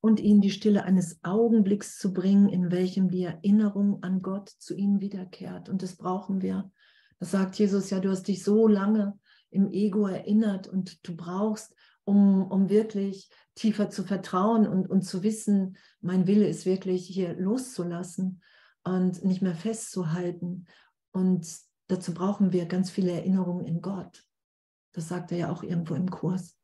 [0.01, 4.75] Und ihnen die Stille eines Augenblicks zu bringen, in welchem die Erinnerung an Gott zu
[4.75, 5.67] ihnen wiederkehrt.
[5.67, 6.71] Und das brauchen wir.
[7.19, 11.75] Das sagt Jesus ja, du hast dich so lange im Ego erinnert und du brauchst,
[12.05, 17.33] um, um wirklich tiefer zu vertrauen und, und zu wissen, mein Wille ist wirklich hier
[17.35, 18.41] loszulassen
[18.83, 20.65] und nicht mehr festzuhalten.
[21.12, 21.47] Und
[21.88, 24.23] dazu brauchen wir ganz viele Erinnerungen in Gott.
[24.93, 26.57] Das sagt er ja auch irgendwo im Kurs.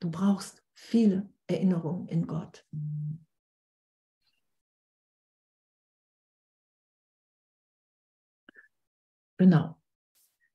[0.00, 2.64] Du brauchst viele Erinnerungen in Gott.
[9.38, 9.80] Genau.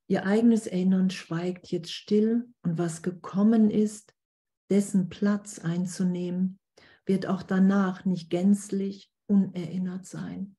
[0.08, 4.14] Ihr eigenes Erinnern schweigt jetzt still und was gekommen ist,
[4.70, 6.60] dessen Platz einzunehmen,
[7.04, 10.56] wird auch danach nicht gänzlich unerinnert sein.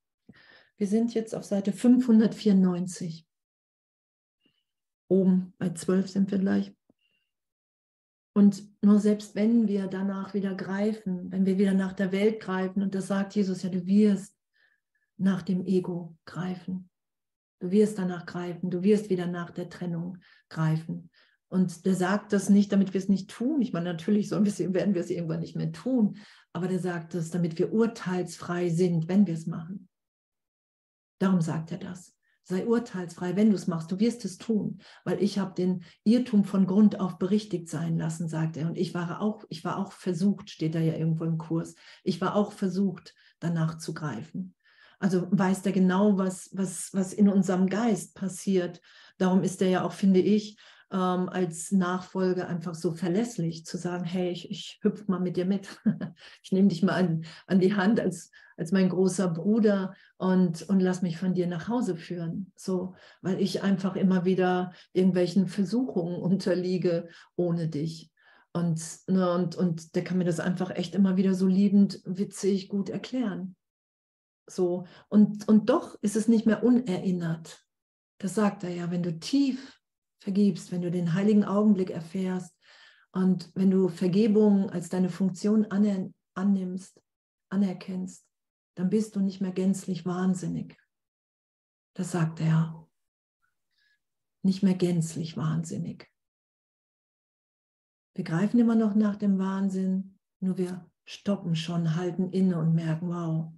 [0.78, 3.26] Wir sind jetzt auf Seite 594.
[5.10, 6.77] Oben bei 12 sind wir gleich.
[8.38, 12.84] Und nur selbst wenn wir danach wieder greifen, wenn wir wieder nach der Welt greifen,
[12.84, 14.38] und das sagt Jesus ja, du wirst
[15.18, 16.88] nach dem Ego greifen.
[17.60, 20.20] Du wirst danach greifen, du wirst wieder nach der Trennung
[20.50, 21.10] greifen.
[21.48, 23.60] Und der sagt das nicht, damit wir es nicht tun.
[23.60, 26.20] Ich meine, natürlich sollen wir werden wir es irgendwann nicht mehr tun,
[26.54, 29.90] aber der sagt das, damit wir urteilsfrei sind, wenn wir es machen.
[31.18, 32.17] Darum sagt er das.
[32.50, 33.92] Sei urteilsfrei, wenn du es machst.
[33.92, 38.30] Du wirst es tun, weil ich habe den Irrtum von Grund auf berichtigt sein lassen,
[38.30, 38.68] sagt er.
[38.68, 41.76] Und ich war auch, ich war auch versucht, steht da ja irgendwo im Kurs.
[42.06, 44.56] Ich war auch versucht, danach zu greifen.
[44.98, 48.80] Also weiß er genau, was, was, was in unserem Geist passiert.
[49.18, 50.58] Darum ist er ja auch, finde ich,
[50.92, 55.46] ähm, als Nachfolge einfach so verlässlich zu sagen, hey, ich, ich hüpfe mal mit dir
[55.46, 55.68] mit.
[56.44, 60.80] ich nehme dich mal an, an die Hand als, als mein großer Bruder und, und
[60.80, 62.52] lass mich von dir nach Hause führen.
[62.56, 68.12] So, weil ich einfach immer wieder irgendwelchen Versuchungen unterliege ohne dich.
[68.54, 72.70] Und, ne, und, und der kann mir das einfach echt immer wieder so liebend, witzig,
[72.70, 73.56] gut erklären.
[74.50, 77.66] So, und, und doch ist es nicht mehr unerinnert.
[78.20, 79.77] Das sagt er ja, wenn du tief
[80.20, 82.56] vergibst, wenn du den heiligen Augenblick erfährst
[83.12, 85.66] und wenn du Vergebung als deine Funktion
[86.36, 87.02] annimmst,
[87.50, 88.26] anerkennst,
[88.76, 90.78] dann bist du nicht mehr gänzlich wahnsinnig.
[91.96, 92.88] Das sagt er.
[94.44, 96.08] Nicht mehr gänzlich wahnsinnig.
[98.14, 103.10] Wir greifen immer noch nach dem Wahnsinn, nur wir stoppen schon, halten inne und merken,
[103.10, 103.52] wow,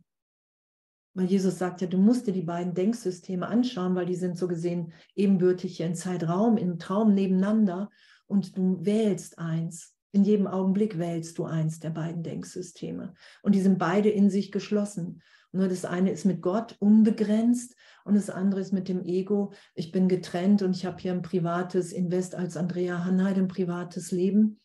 [1.20, 4.48] weil Jesus sagt ja, du musst dir die beiden Denksysteme anschauen, weil die sind so
[4.48, 7.90] gesehen ebenbürtig hier in Zeitraum, im Traum nebeneinander
[8.28, 9.98] und du wählst eins.
[10.14, 13.16] In jedem Augenblick wählst du eins der beiden Denksysteme.
[13.44, 15.22] Und die sind beide in sich geschlossen.
[15.52, 19.52] Nur das eine ist mit Gott unbegrenzt und das andere ist mit dem Ego.
[19.76, 24.12] Ich bin getrennt und ich habe hier ein privates Invest als Andrea Hanheit, ein privates
[24.12, 24.62] Leben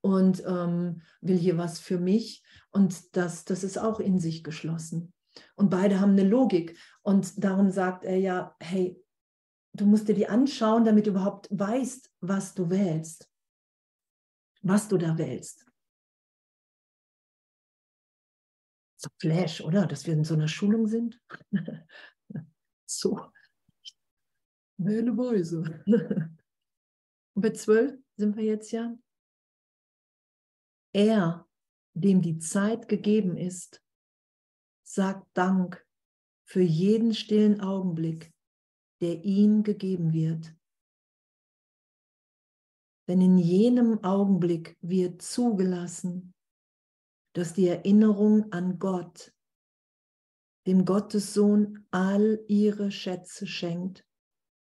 [0.00, 2.42] und ähm, will hier was für mich.
[2.70, 5.12] Und das, das ist auch in sich geschlossen.
[5.56, 6.78] Und beide haben eine Logik.
[7.02, 9.02] Und darum sagt er ja, hey,
[9.72, 13.30] du musst dir die anschauen, damit du überhaupt weißt, was du wählst.
[14.62, 15.66] Was du da wählst.
[19.00, 19.86] So Flash, oder?
[19.86, 21.20] Dass wir in so einer Schulung sind.
[22.86, 23.30] so.
[24.76, 25.62] Wähle weise.
[27.34, 28.96] Und bei zwölf sind wir jetzt ja.
[30.92, 31.46] Er,
[31.94, 33.80] dem die Zeit gegeben ist,
[34.88, 35.86] sagt Dank
[36.44, 38.32] für jeden stillen Augenblick,
[39.02, 40.54] der ihm gegeben wird.
[43.06, 46.34] Denn in jenem Augenblick wird zugelassen,
[47.34, 49.34] dass die Erinnerung an Gott,
[50.66, 54.06] dem Gottessohn, all ihre Schätze schenkt,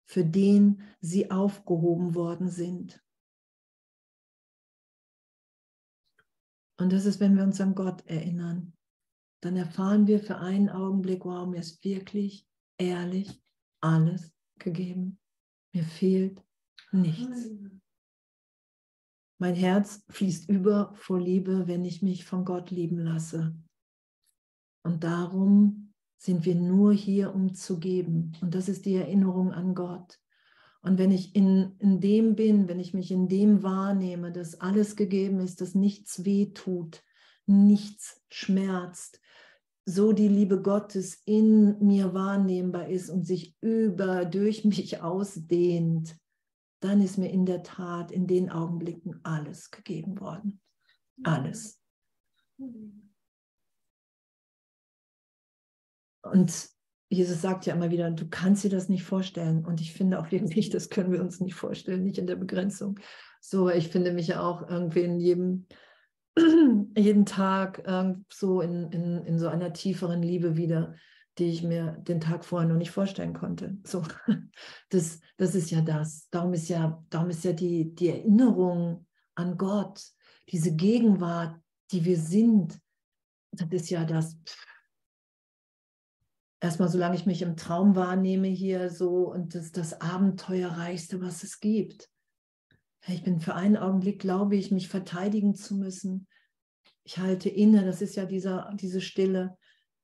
[0.05, 3.01] für den sie aufgehoben worden sind.
[6.77, 8.76] Und das ist, wenn wir uns an Gott erinnern
[9.41, 13.41] dann erfahren wir für einen Augenblick, wow, mir ist wirklich ehrlich
[13.81, 15.19] alles gegeben.
[15.73, 16.43] Mir fehlt
[16.91, 17.49] nichts.
[19.39, 23.55] Mein Herz fließt über vor Liebe, wenn ich mich von Gott lieben lasse.
[24.83, 28.31] Und darum sind wir nur hier, um zu geben.
[28.41, 30.19] Und das ist die Erinnerung an Gott.
[30.81, 34.95] Und wenn ich in, in dem bin, wenn ich mich in dem wahrnehme, dass alles
[34.95, 37.03] gegeben ist, dass nichts weh tut,
[37.45, 39.19] nichts schmerzt,
[39.89, 46.17] so die Liebe Gottes in mir wahrnehmbar ist und sich über, durch mich ausdehnt,
[46.81, 50.59] dann ist mir in der Tat in den Augenblicken alles gegeben worden.
[51.23, 51.81] Alles.
[56.21, 56.69] Und
[57.09, 59.65] Jesus sagt ja immer wieder, du kannst dir das nicht vorstellen.
[59.65, 62.99] Und ich finde auch wirklich, das können wir uns nicht vorstellen, nicht in der Begrenzung.
[63.39, 65.65] So, ich finde mich ja auch irgendwie in jedem,
[66.97, 67.83] jeden Tag
[68.31, 70.95] so in, in, in so einer tieferen Liebe wieder,
[71.37, 73.77] die ich mir den Tag vorher noch nicht vorstellen konnte.
[73.83, 74.03] So,
[74.89, 76.29] das, das ist ja das.
[76.29, 80.01] Darum ist ja, darum ist ja die, die Erinnerung an Gott,
[80.49, 81.59] diese Gegenwart,
[81.91, 82.79] die wir sind,
[83.51, 84.37] das ist ja das.
[86.59, 91.59] Erstmal, solange ich mich im Traum wahrnehme hier so und das das Abenteuerreichste, was es
[91.59, 92.09] gibt.
[93.07, 96.27] Ich bin für einen Augenblick, glaube ich, mich verteidigen zu müssen.
[97.03, 99.57] Ich halte inne, das ist ja dieser, diese Stille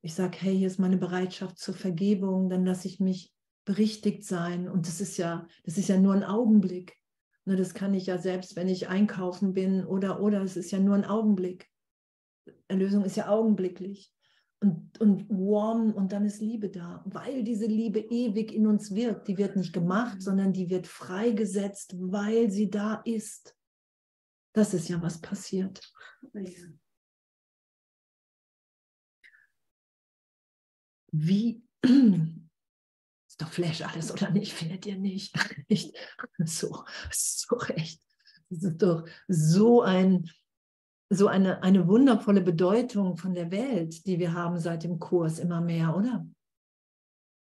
[0.04, 3.32] ich sage, hey, hier ist meine Bereitschaft zur Vergebung, dann lasse ich mich
[3.64, 4.68] berichtigt sein.
[4.68, 6.94] Und das ist ja, das ist ja nur ein Augenblick.
[7.46, 10.78] Ne, das kann ich ja selbst, wenn ich einkaufen bin oder, oder, es ist ja
[10.78, 11.70] nur ein Augenblick.
[12.68, 14.13] Erlösung ist ja augenblicklich.
[14.60, 19.28] Und, und warm und dann ist Liebe da, weil diese Liebe ewig in uns wirkt.
[19.28, 23.54] Die wird nicht gemacht, sondern die wird freigesetzt, weil sie da ist.
[24.54, 25.80] Das ist ja, was passiert.
[31.12, 35.34] Wie, ist doch Flash alles oder nicht, findet ihr nicht?
[35.68, 35.94] nicht?
[36.44, 38.00] So, so recht.
[38.50, 40.30] Das ist doch so ein,
[41.10, 45.60] so eine, eine wundervolle Bedeutung von der Welt, die wir haben seit dem Kurs immer
[45.60, 46.26] mehr, oder?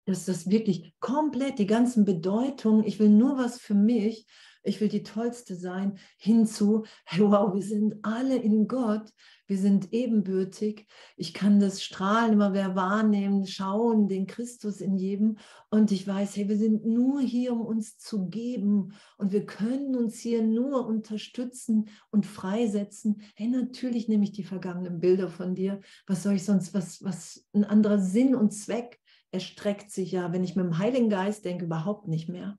[0.07, 4.27] Dass das wirklich komplett die ganzen Bedeutungen, ich will nur was für mich,
[4.63, 9.11] ich will die Tollste sein, hinzu, hey, wow, wir sind alle in Gott,
[9.49, 10.87] wir sind ebenbürtig.
[11.17, 15.39] Ich kann das Strahlen immer mehr wahrnehmen, schauen, den Christus in jedem.
[15.71, 18.93] Und ich weiß, hey, wir sind nur hier, um uns zu geben.
[19.17, 23.23] Und wir können uns hier nur unterstützen und freisetzen.
[23.37, 25.81] Hey, natürlich nehme ich die vergangenen Bilder von dir.
[26.07, 29.01] Was soll ich sonst, was, was ein anderer Sinn und Zweck
[29.31, 32.59] erstreckt sich ja, wenn ich mit dem Heiligen Geist denke, überhaupt nicht mehr.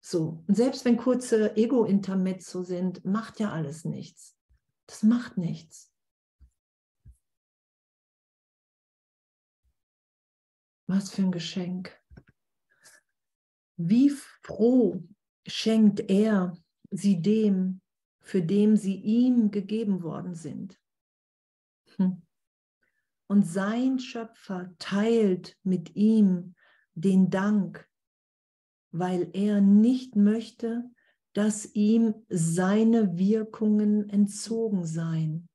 [0.00, 4.36] So, und selbst wenn kurze Ego-Intermezzo sind, macht ja alles nichts.
[4.86, 5.92] Das macht nichts.
[10.86, 11.96] Was für ein Geschenk.
[13.76, 15.02] Wie froh
[15.46, 16.56] schenkt er
[16.90, 17.80] sie dem,
[18.20, 20.80] für dem sie ihm gegeben worden sind.
[21.96, 22.22] Hm.
[23.26, 26.54] Und sein Schöpfer teilt mit ihm
[26.94, 27.89] den Dank,
[28.90, 30.84] weil er nicht möchte,
[31.32, 35.48] dass ihm seine Wirkungen entzogen seien.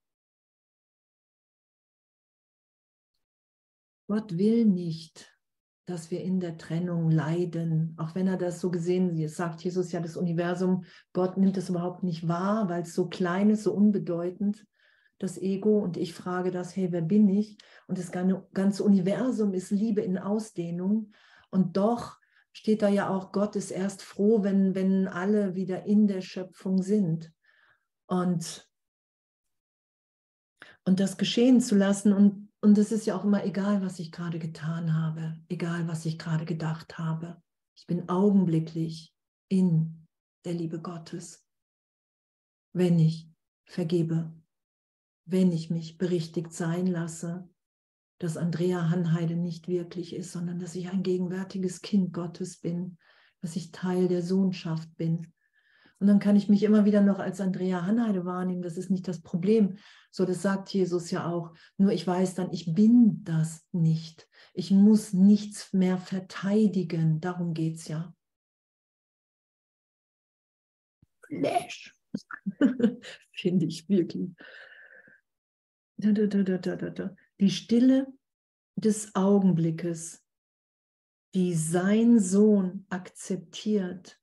[4.08, 5.36] Gott will nicht,
[5.88, 9.92] dass wir in der Trennung leiden, auch wenn er das so gesehen hat, sagt Jesus
[9.92, 13.74] ja, das Universum, Gott nimmt es überhaupt nicht wahr, weil es so klein ist, so
[13.74, 14.66] unbedeutend,
[15.18, 15.80] das Ego.
[15.80, 17.58] Und ich frage das, hey, wer bin ich?
[17.88, 21.12] Und das ganze Universum ist Liebe in Ausdehnung.
[21.50, 22.20] Und doch
[22.56, 26.82] steht da ja auch, Gott ist erst froh, wenn, wenn alle wieder in der Schöpfung
[26.82, 27.34] sind.
[28.08, 28.72] Und,
[30.86, 32.14] und das geschehen zu lassen.
[32.14, 36.06] Und, und es ist ja auch immer egal, was ich gerade getan habe, egal, was
[36.06, 37.42] ich gerade gedacht habe.
[37.76, 39.14] Ich bin augenblicklich
[39.50, 40.08] in
[40.46, 41.46] der Liebe Gottes,
[42.72, 43.30] wenn ich
[43.66, 44.32] vergebe,
[45.26, 47.50] wenn ich mich berichtigt sein lasse,
[48.18, 52.98] dass Andrea Hanheide nicht wirklich ist, sondern dass ich ein gegenwärtiges Kind Gottes bin,
[53.42, 55.34] dass ich Teil der Sohnschaft bin.
[56.00, 58.62] Und dann kann ich mich immer wieder noch als Andrea Hanheide wahrnehmen.
[58.62, 59.78] Das ist nicht das Problem.
[60.12, 61.54] So, das sagt Jesus ja auch.
[61.78, 64.28] Nur ich weiß dann, ich bin das nicht.
[64.54, 67.22] Ich muss nichts mehr verteidigen.
[67.22, 68.14] Darum geht es ja.
[71.28, 71.96] Flash.
[73.32, 74.32] Finde ich wirklich.
[75.98, 78.08] Da, da, da, da, da, da die Stille
[78.76, 80.24] des Augenblickes,
[81.34, 84.22] die sein Sohn akzeptiert,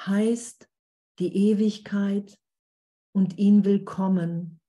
[0.00, 0.68] heißt
[1.20, 2.36] die Ewigkeit
[3.12, 4.60] und ihn willkommen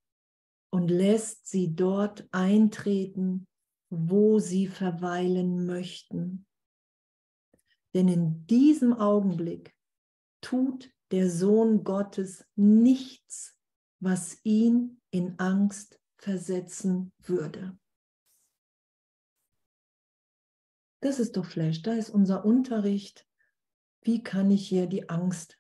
[0.72, 3.48] und lässt sie dort eintreten,
[3.90, 6.46] wo sie verweilen möchten.
[7.96, 9.74] Denn in diesem Augenblick
[10.42, 13.58] tut der Sohn Gottes nichts,
[14.00, 17.78] was ihn in Angst versetzen würde.
[21.02, 23.28] Das ist doch Flash, da ist unser Unterricht
[24.02, 25.60] wie kann ich hier die Angst,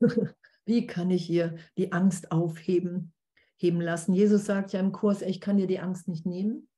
[0.64, 3.12] wie kann ich hier die Angst aufheben,
[3.56, 4.12] heben lassen?
[4.12, 6.68] Jesus sagt ja im Kurs, ich kann dir die Angst nicht nehmen,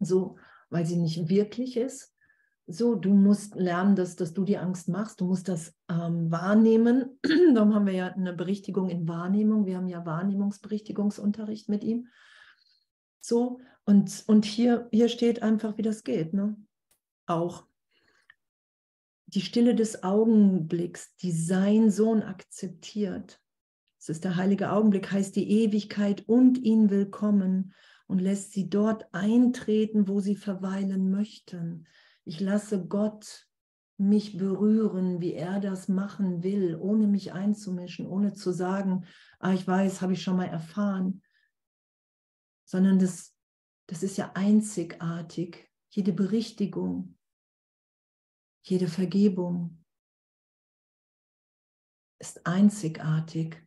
[0.00, 0.38] so,
[0.70, 2.15] weil sie nicht wirklich ist.
[2.68, 5.20] So, du musst lernen, dass, dass du die Angst machst.
[5.20, 7.18] Du musst das ähm, wahrnehmen.
[7.54, 9.66] Darum haben wir ja eine Berichtigung in Wahrnehmung.
[9.66, 12.08] Wir haben ja Wahrnehmungsberichtigungsunterricht mit ihm.
[13.20, 16.32] So, und, und hier, hier steht einfach, wie das geht.
[16.32, 16.56] Ne?
[17.26, 17.66] Auch
[19.26, 23.40] die Stille des Augenblicks, die sein Sohn akzeptiert.
[24.00, 27.74] Es ist der heilige Augenblick, heißt die Ewigkeit und ihn willkommen
[28.08, 31.86] und lässt sie dort eintreten, wo sie verweilen möchten.
[32.26, 33.48] Ich lasse Gott
[33.98, 39.06] mich berühren, wie er das machen will, ohne mich einzumischen, ohne zu sagen,
[39.38, 41.22] ah, ich weiß, habe ich schon mal erfahren,
[42.64, 43.34] sondern das,
[43.86, 45.70] das ist ja einzigartig.
[45.88, 47.16] Jede Berichtigung,
[48.62, 49.84] jede Vergebung
[52.18, 53.64] ist einzigartig,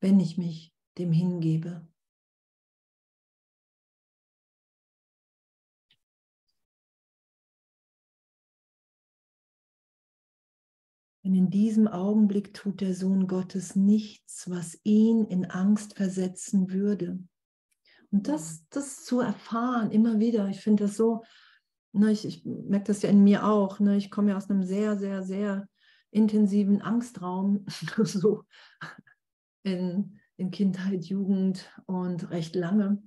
[0.00, 1.86] wenn ich mich dem hingebe.
[11.22, 17.18] Denn in diesem Augenblick tut der Sohn Gottes nichts, was ihn in Angst versetzen würde.
[18.10, 21.22] Und das, das zu erfahren, immer wieder, ich finde das so,
[21.92, 24.62] ne, ich, ich merke das ja in mir auch, ne, ich komme ja aus einem
[24.62, 25.68] sehr, sehr, sehr
[26.10, 27.64] intensiven Angstraum,
[28.02, 28.44] so
[29.62, 33.02] in, in Kindheit, Jugend und recht lange.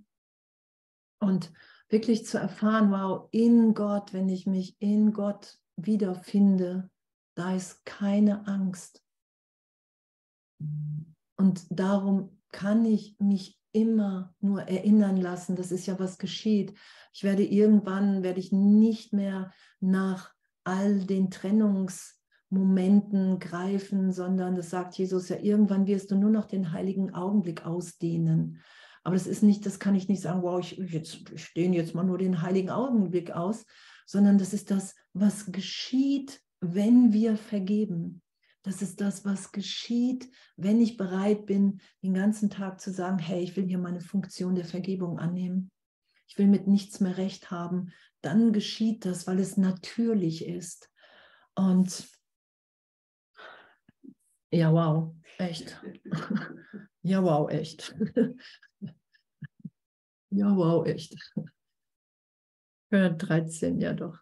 [1.20, 1.52] Und
[1.90, 6.90] wirklich zu erfahren, wow, in Gott, wenn ich mich in Gott wiederfinde,
[7.36, 9.04] da ist keine Angst.
[11.36, 16.78] Und darum kann ich mich immer nur erinnern lassen, das ist ja was geschieht.
[17.12, 20.32] Ich werde irgendwann, werde ich nicht mehr nach
[20.64, 26.72] all den Trennungsmomenten greifen, sondern das sagt Jesus ja, irgendwann wirst du nur noch den
[26.72, 28.62] heiligen Augenblick ausdehnen.
[29.04, 31.96] Aber das ist nicht, das kann ich nicht sagen, wow, ich, jetzt, ich dehne jetzt
[31.96, 33.66] mal nur den heiligen Augenblick aus,
[34.06, 38.22] sondern das ist das, was geschieht wenn wir vergeben.
[38.64, 43.44] Das ist das, was geschieht, wenn ich bereit bin, den ganzen Tag zu sagen, hey,
[43.44, 45.70] ich will hier meine Funktion der Vergebung annehmen.
[46.28, 47.92] Ich will mit nichts mehr recht haben.
[48.22, 50.90] Dann geschieht das, weil es natürlich ist.
[51.56, 52.08] Und
[54.52, 55.82] ja, wow, echt.
[57.06, 57.94] Ja, wow, echt.
[60.30, 61.16] Ja, wow, echt.
[62.90, 64.18] 13, ja doch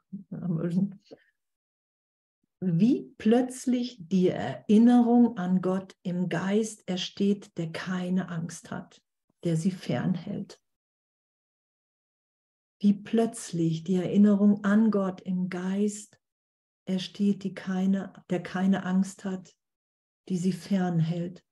[2.62, 9.02] wie plötzlich die Erinnerung an Gott im Geist ersteht, der keine Angst hat,
[9.44, 10.62] der sie fernhält.
[12.80, 16.20] Wie plötzlich die Erinnerung an Gott im Geist
[16.86, 19.56] ersteht, die keine, der keine Angst hat,
[20.30, 21.44] die sie fernhält.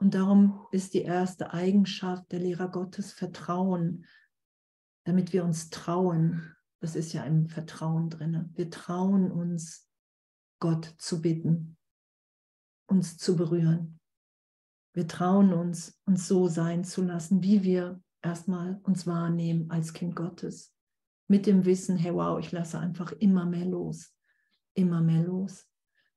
[0.00, 4.04] Und darum ist die erste Eigenschaft der Lehrer Gottes Vertrauen,
[5.04, 6.56] damit wir uns trauen.
[6.80, 8.50] Das ist ja im Vertrauen drin.
[8.54, 9.87] Wir trauen uns
[10.60, 11.76] Gott zu bitten,
[12.86, 14.00] uns zu berühren.
[14.92, 20.16] Wir trauen uns, uns so sein zu lassen, wie wir erstmal uns wahrnehmen als Kind
[20.16, 20.74] Gottes.
[21.28, 24.14] Mit dem Wissen, hey wow, ich lasse einfach immer mehr los,
[24.74, 25.66] immer mehr los.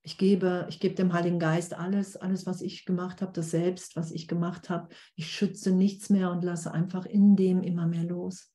[0.03, 3.95] Ich gebe, ich gebe dem Heiligen Geist alles, alles, was ich gemacht habe, das Selbst,
[3.95, 4.89] was ich gemacht habe.
[5.15, 8.51] Ich schütze nichts mehr und lasse einfach in dem immer mehr los.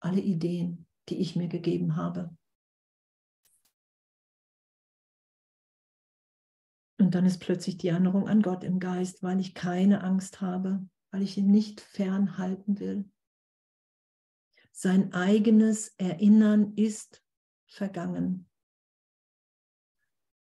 [0.00, 2.34] Alle Ideen, die ich mir gegeben habe.
[7.00, 10.86] Und dann ist plötzlich die Erinnerung an Gott im Geist, weil ich keine Angst habe,
[11.10, 13.08] weil ich ihn nicht fernhalten will.
[14.70, 17.24] Sein eigenes Erinnern ist
[17.66, 18.46] vergangen.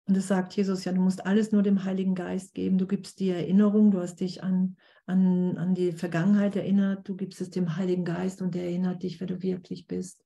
[0.08, 2.76] Und es sagt Jesus ja, du musst alles nur dem Heiligen Geist geben.
[2.76, 4.76] Du gibst die Erinnerung, du hast dich an,
[5.06, 9.20] an, an die Vergangenheit erinnert, du gibst es dem Heiligen Geist und der erinnert dich,
[9.20, 10.24] wer du wirklich bist,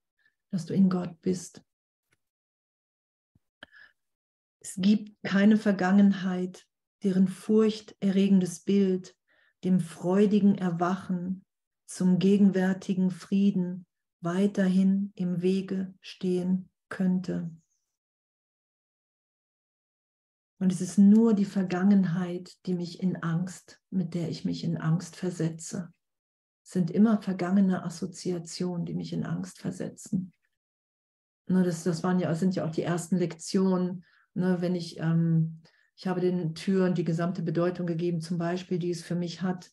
[0.50, 1.62] dass du in Gott bist.
[4.66, 6.66] Es gibt keine Vergangenheit,
[7.04, 9.16] deren furchterregendes Bild
[9.62, 11.44] dem freudigen Erwachen
[11.88, 13.86] zum gegenwärtigen Frieden
[14.22, 17.48] weiterhin im Wege stehen könnte.
[20.58, 24.78] Und es ist nur die Vergangenheit, die mich in Angst, mit der ich mich in
[24.78, 25.94] Angst versetze.
[26.64, 30.32] Es sind immer vergangene Assoziationen, die mich in Angst versetzen.
[31.46, 34.04] Das, das waren ja, sind ja auch die ersten Lektionen
[34.36, 35.62] Ne, wenn ich, ähm,
[35.96, 39.70] ich habe den Türen die gesamte Bedeutung gegeben, zum Beispiel, die es für mich hat.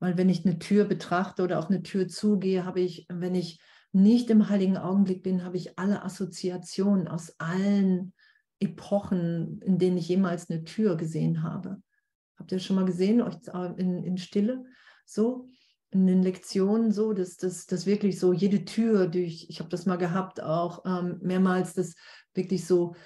[0.00, 3.60] Weil wenn ich eine Tür betrachte oder auf eine Tür zugehe, habe ich, wenn ich
[3.92, 8.12] nicht im heiligen Augenblick bin, habe ich alle Assoziationen aus allen
[8.58, 11.80] Epochen, in denen ich jemals eine Tür gesehen habe.
[12.36, 13.36] Habt ihr schon mal gesehen, euch
[13.76, 14.64] in, in Stille?
[15.04, 15.48] So,
[15.92, 19.96] in den Lektionen so, dass das wirklich so jede Tür durch, ich habe das mal
[19.96, 21.94] gehabt auch ähm, mehrmals, das
[22.34, 22.96] wirklich so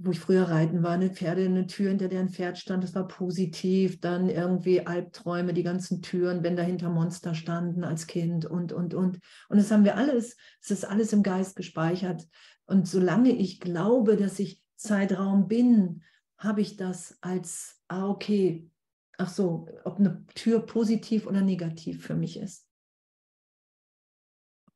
[0.00, 2.94] wo ich früher reiten war, eine Pferde, eine Tür, hinter der ein Pferd stand, das
[2.94, 4.00] war positiv.
[4.00, 9.18] Dann irgendwie Albträume, die ganzen Türen, wenn dahinter Monster standen als Kind und, und, und.
[9.48, 12.26] Und das haben wir alles, es ist alles im Geist gespeichert.
[12.66, 16.02] Und solange ich glaube, dass ich Zeitraum bin,
[16.36, 18.70] habe ich das als, ah, okay,
[19.16, 22.67] ach so, ob eine Tür positiv oder negativ für mich ist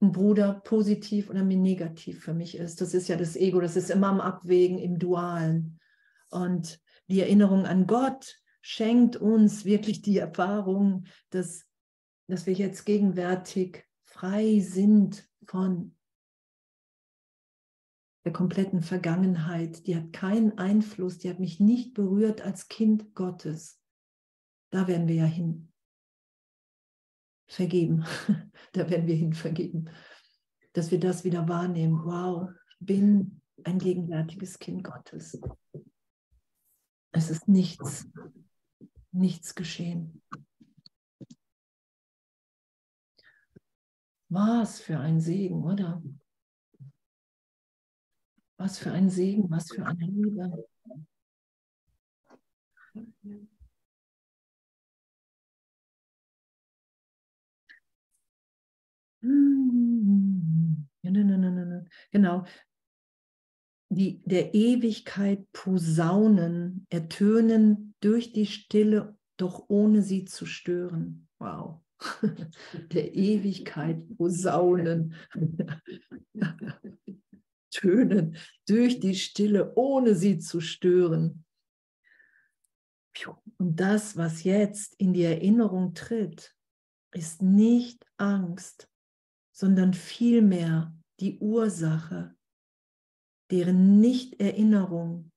[0.02, 2.80] ein Bruder positiv oder negativ für mich ist.
[2.80, 5.80] Das ist ja das Ego, das ist immer am Abwägen im Dualen.
[6.28, 11.66] Und die Erinnerung an Gott schenkt uns wirklich die Erfahrung, dass,
[12.26, 15.96] dass wir jetzt gegenwärtig frei sind von
[18.24, 19.86] der kompletten Vergangenheit.
[19.86, 23.80] Die hat keinen Einfluss, die hat mich nicht berührt als Kind Gottes.
[24.70, 25.71] Da werden wir ja hin
[27.46, 28.04] vergeben.
[28.72, 29.90] da werden wir hin vergeben.
[30.72, 32.04] Dass wir das wieder wahrnehmen.
[32.04, 35.40] Wow, bin ein gegenwärtiges Kind Gottes.
[37.12, 38.08] Es ist nichts,
[39.10, 40.22] nichts geschehen.
[44.28, 46.02] Was für ein Segen, oder?
[48.56, 50.64] Was für ein Segen, was für eine Liebe.
[62.10, 62.44] Genau.
[63.90, 71.28] Die, der Ewigkeit Posaunen ertönen durch die Stille, doch ohne sie zu stören.
[71.38, 71.82] Wow.
[72.92, 75.14] Der Ewigkeit Posaunen
[77.70, 81.44] tönen durch die Stille, ohne sie zu stören.
[83.58, 86.56] Und das, was jetzt in die Erinnerung tritt,
[87.12, 88.88] ist nicht Angst,
[89.62, 92.36] sondern vielmehr die Ursache,
[93.52, 95.30] deren Nichterinnerung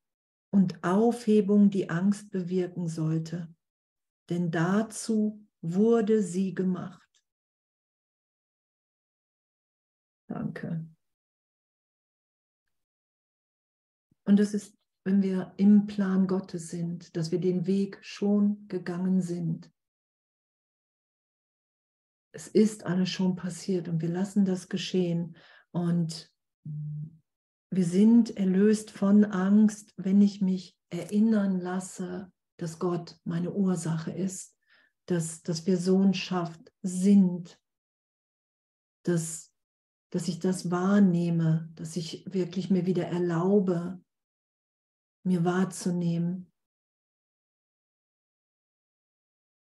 [0.52, 3.54] und Aufhebung die Angst bewirken sollte.
[4.32, 7.08] Denn dazu wurde sie gemacht.
[10.28, 10.90] Danke.
[14.24, 19.22] Und es ist, wenn wir im Plan Gottes sind, dass wir den Weg schon gegangen
[19.22, 19.72] sind
[22.36, 25.38] es ist alles schon passiert und wir lassen das geschehen.
[25.72, 26.30] Und
[27.72, 34.56] wir sind erlöst von Angst, wenn ich mich erinnern lasse, dass Gott meine Ursache ist,
[35.06, 37.58] dass, dass wir Sohnschaft sind,
[39.04, 39.54] dass,
[40.10, 44.02] dass ich das wahrnehme, dass ich wirklich mir wieder erlaube,
[45.24, 46.52] mir wahrzunehmen,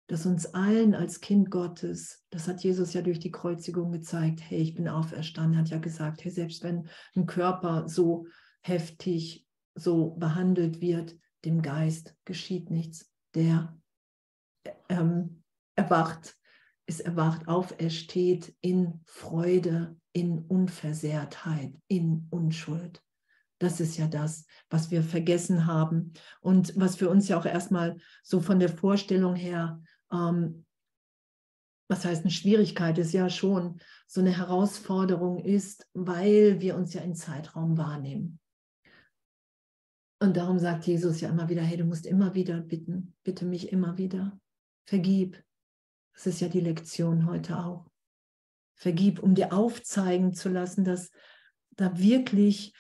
[0.08, 4.58] dass uns allen als Kind Gottes, das hat Jesus ja durch die Kreuzigung gezeigt, hey,
[4.58, 8.26] ich bin auferstanden, hat ja gesagt, hey, selbst wenn ein Körper so
[8.60, 13.76] heftig so behandelt wird, dem Geist geschieht nichts, der
[14.88, 15.42] ähm,
[15.76, 16.36] erwacht,
[16.86, 23.02] ist erwacht, aufersteht in Freude, in Unversehrtheit, in Unschuld.
[23.58, 27.96] Das ist ja das, was wir vergessen haben und was für uns ja auch erstmal
[28.24, 29.80] so von der Vorstellung her
[30.12, 30.64] ähm,
[31.88, 37.02] was heißt eine Schwierigkeit ist ja schon so eine Herausforderung ist, weil wir uns ja
[37.02, 38.38] in Zeitraum wahrnehmen.
[40.20, 43.72] Und darum sagt Jesus ja immer wieder, hey, du musst immer wieder bitten, bitte mich
[43.72, 44.38] immer wieder,
[44.84, 45.42] vergib.
[46.14, 47.90] Das ist ja die Lektion heute auch.
[48.74, 51.10] Vergib, um dir aufzeigen zu lassen, dass
[51.72, 52.74] da wirklich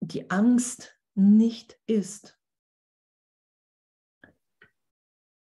[0.00, 2.38] die Angst nicht ist,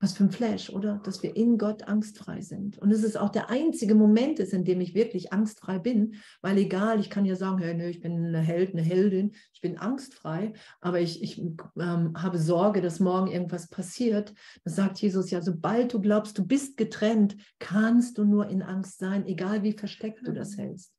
[0.02, 1.02] Was für ein Flash, oder?
[1.04, 2.78] Dass wir in Gott angstfrei sind.
[2.78, 6.58] Und es ist auch der einzige Moment ist, in dem ich wirklich angstfrei bin, weil
[6.58, 9.78] egal, ich kann ja sagen, hey, nee, ich bin eine Held, eine Heldin, ich bin
[9.78, 14.34] angstfrei, aber ich, ich ähm, habe Sorge, dass morgen irgendwas passiert.
[14.64, 19.00] Da sagt Jesus ja, sobald du glaubst, du bist getrennt, kannst du nur in Angst
[19.00, 20.94] sein, egal wie versteckt du das hältst.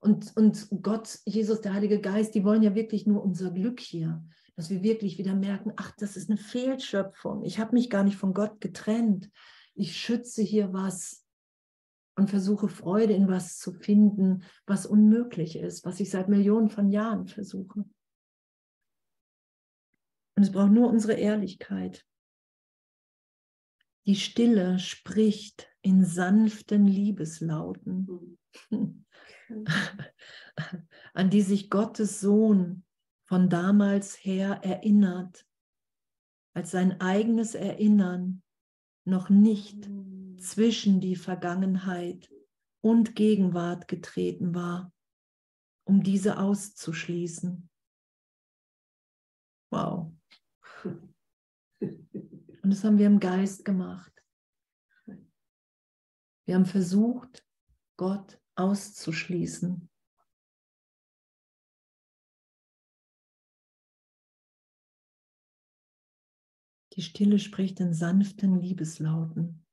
[0.00, 4.22] Und, und Gott, Jesus, der Heilige Geist, die wollen ja wirklich nur unser Glück hier
[4.56, 7.42] dass wir wirklich wieder merken, ach, das ist eine Fehlschöpfung.
[7.44, 9.30] Ich habe mich gar nicht von Gott getrennt.
[9.74, 11.24] Ich schütze hier was
[12.16, 16.88] und versuche Freude in was zu finden, was unmöglich ist, was ich seit Millionen von
[16.88, 17.84] Jahren versuche.
[20.36, 22.06] Und es braucht nur unsere Ehrlichkeit.
[24.06, 28.38] Die Stille spricht in sanften Liebeslauten.
[31.14, 32.83] an die sich Gottes Sohn
[33.34, 35.44] von damals her erinnert,
[36.54, 38.44] als sein eigenes Erinnern
[39.04, 39.90] noch nicht
[40.38, 42.32] zwischen die Vergangenheit
[42.80, 44.92] und Gegenwart getreten war,
[45.82, 47.68] um diese auszuschließen.
[49.72, 50.12] Wow.
[51.80, 54.12] Und das haben wir im Geist gemacht.
[56.46, 57.44] Wir haben versucht,
[57.96, 59.90] Gott auszuschließen.
[66.94, 69.66] Die Stille spricht in sanften Liebeslauten,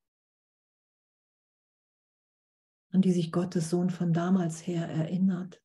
[2.91, 5.61] an die sich Gottes Sohn von damals her erinnert.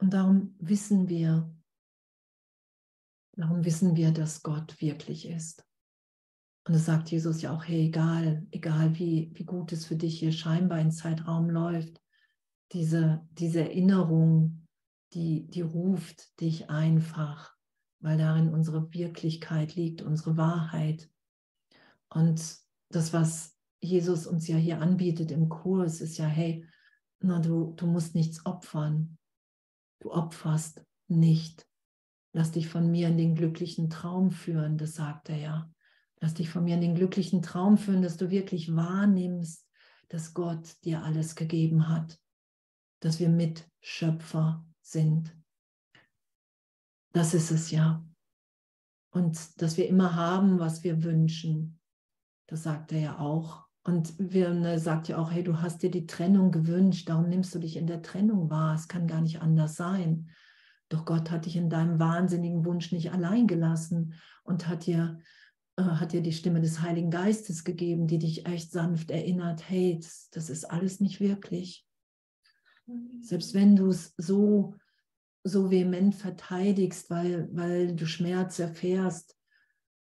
[0.00, 1.52] Und darum wissen wir,
[3.36, 5.66] darum wissen wir, dass Gott wirklich ist.
[6.64, 10.20] Und das sagt Jesus ja auch, hey, egal, egal wie, wie gut es für dich
[10.20, 12.00] hier scheinbar in Zeitraum läuft,
[12.72, 14.68] diese, diese Erinnerung,
[15.14, 17.57] die, die ruft dich einfach
[18.00, 21.10] weil darin unsere Wirklichkeit liegt, unsere Wahrheit.
[22.08, 22.40] Und
[22.90, 26.64] das, was Jesus uns ja hier anbietet im Kurs, ist ja, hey,
[27.20, 29.18] na, du, du musst nichts opfern.
[30.00, 31.66] Du opferst nicht.
[32.32, 35.70] Lass dich von mir in den glücklichen Traum führen, das sagt er ja.
[36.20, 39.66] Lass dich von mir in den glücklichen Traum führen, dass du wirklich wahrnimmst,
[40.08, 42.20] dass Gott dir alles gegeben hat,
[43.00, 45.37] dass wir Mitschöpfer sind.
[47.12, 48.04] Das ist es ja.
[49.10, 51.78] Und dass wir immer haben, was wir wünschen.
[52.46, 53.66] Das sagt er ja auch.
[53.84, 57.58] Und wir sagt ja auch, hey, du hast dir die Trennung gewünscht, darum nimmst du
[57.58, 58.74] dich in der Trennung wahr.
[58.74, 60.28] Es kann gar nicht anders sein.
[60.90, 65.18] Doch Gott hat dich in deinem wahnsinnigen Wunsch nicht allein gelassen und hat dir,
[65.76, 69.98] äh, hat dir die Stimme des Heiligen Geistes gegeben, die dich echt sanft erinnert, hey,
[70.02, 71.86] das, das ist alles nicht wirklich.
[73.20, 74.74] Selbst wenn du es so
[75.44, 79.36] so vehement verteidigst, weil, weil du Schmerz erfährst,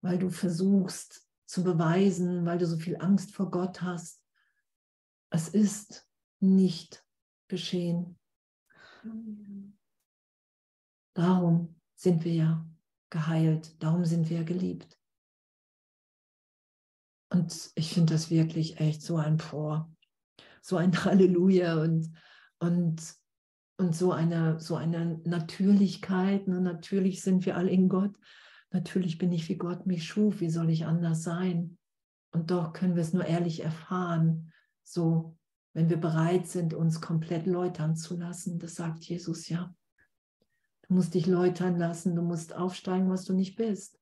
[0.02, 4.24] weil du versuchst zu beweisen, weil du so viel Angst vor Gott hast.
[5.30, 6.08] Es ist
[6.40, 7.06] nicht
[7.48, 8.20] geschehen.
[11.14, 12.70] Darum sind wir ja
[13.10, 15.00] geheilt, darum sind wir ja geliebt.
[17.30, 19.94] Und ich finde das wirklich echt so ein Vor,
[20.62, 22.12] so ein Halleluja und,
[22.60, 23.16] und
[23.78, 26.48] und so eine, so eine Natürlichkeit.
[26.48, 26.60] Ne?
[26.62, 28.14] Natürlich sind wir alle in Gott.
[28.72, 30.42] Natürlich bin ich, wie Gott mich schuf.
[30.42, 31.78] Wie soll ich anders sein?
[32.32, 34.52] Und doch können wir es nur ehrlich erfahren,
[34.84, 35.38] so
[35.74, 38.60] wenn wir bereit sind, uns komplett läutern zu lassen.
[38.60, 39.74] Das sagt Jesus ja.
[40.88, 44.00] Du musst dich läutern lassen, du musst aufsteigen, was du nicht bist.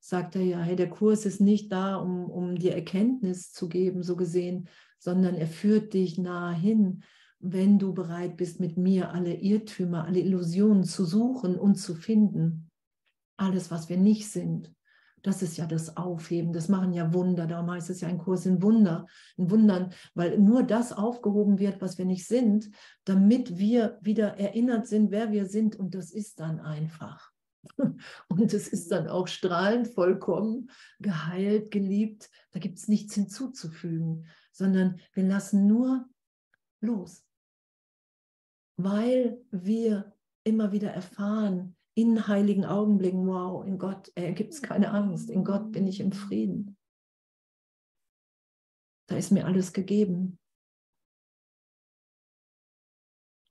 [0.00, 4.02] Sagt er ja, hey, der Kurs ist nicht da, um, um dir Erkenntnis zu geben,
[4.02, 4.68] so gesehen,
[4.98, 7.02] sondern er führt dich nahe hin
[7.40, 12.70] wenn du bereit bist, mit mir alle Irrtümer, alle Illusionen zu suchen und zu finden.
[13.36, 14.74] Alles, was wir nicht sind.
[15.22, 16.52] Das ist ja das Aufheben.
[16.52, 17.46] Das machen ja Wunder.
[17.46, 21.80] Darum heißt es ja ein Kurs in Wunder, in Wundern, weil nur das aufgehoben wird,
[21.80, 22.70] was wir nicht sind,
[23.04, 25.76] damit wir wieder erinnert sind, wer wir sind.
[25.76, 27.30] Und das ist dann einfach.
[28.28, 30.70] Und es ist dann auch strahlend, vollkommen,
[31.00, 32.30] geheilt, geliebt.
[32.52, 36.06] Da gibt es nichts hinzuzufügen, sondern wir lassen nur
[36.80, 37.27] los
[38.78, 44.92] weil wir immer wieder erfahren, in heiligen Augenblicken, wow, in Gott äh, gibt es keine
[44.92, 46.78] Angst, in Gott bin ich im Frieden.
[49.08, 50.38] Da ist mir alles gegeben.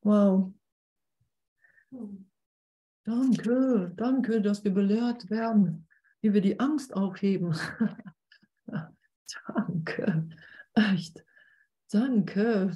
[0.01, 0.53] Wow.
[3.03, 5.87] Danke, danke, dass wir belehrt werden,
[6.21, 7.53] wie wir die Angst aufheben.
[9.45, 10.29] danke,
[10.73, 11.25] echt,
[11.91, 12.71] danke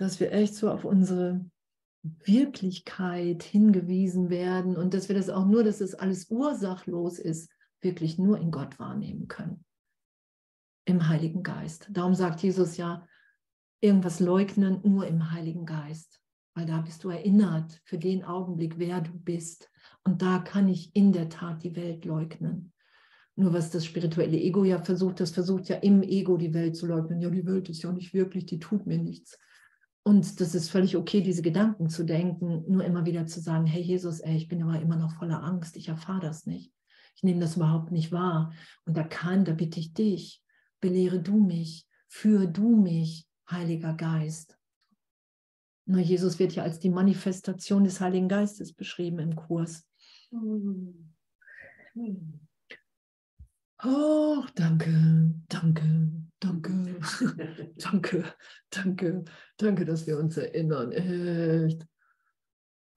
[0.00, 1.44] dass wir echt so auf unsere
[2.02, 8.18] Wirklichkeit hingewiesen werden und dass wir das auch nur, dass es alles ursachlos ist, wirklich
[8.18, 9.64] nur in Gott wahrnehmen können.
[10.84, 11.88] Im Heiligen Geist.
[11.90, 13.06] Darum sagt Jesus ja,
[13.80, 16.20] irgendwas leugnen nur im Heiligen Geist,
[16.54, 19.70] weil da bist du erinnert für den Augenblick, wer du bist.
[20.04, 22.72] Und da kann ich in der Tat die Welt leugnen.
[23.36, 26.86] Nur was das spirituelle Ego ja versucht, das versucht ja im Ego die Welt zu
[26.86, 27.20] leugnen.
[27.20, 29.38] Ja, die Welt ist ja nicht wirklich, die tut mir nichts.
[30.04, 33.82] Und das ist völlig okay, diese Gedanken zu denken, nur immer wieder zu sagen, hey
[33.82, 36.72] Jesus, ey, ich bin aber immer noch voller Angst, ich erfahre das nicht.
[37.14, 38.52] Ich nehme das überhaupt nicht wahr.
[38.86, 40.42] Und da kann, da bitte ich dich,
[40.80, 44.58] belehre du mich, führe du mich, Heiliger Geist.
[45.86, 49.88] Na, Jesus wird ja als die Manifestation des Heiligen Geistes beschrieben im Kurs.
[53.82, 57.00] Oh, danke, danke, danke,
[57.76, 58.24] danke,
[58.70, 59.24] danke,
[59.56, 60.92] danke, dass wir uns erinnern.
[60.92, 61.86] Echt.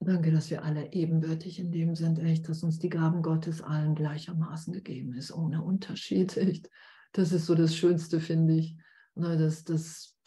[0.04, 3.94] Danke, dass wir alle ebenbürtig in dem sind, echt, dass uns die Gaben Gottes allen
[3.94, 6.68] gleichermaßen gegeben ist, ohne Unterschied, echt.
[7.12, 8.76] Das ist so das Schönste, finde ich.
[9.14, 10.18] Das, das,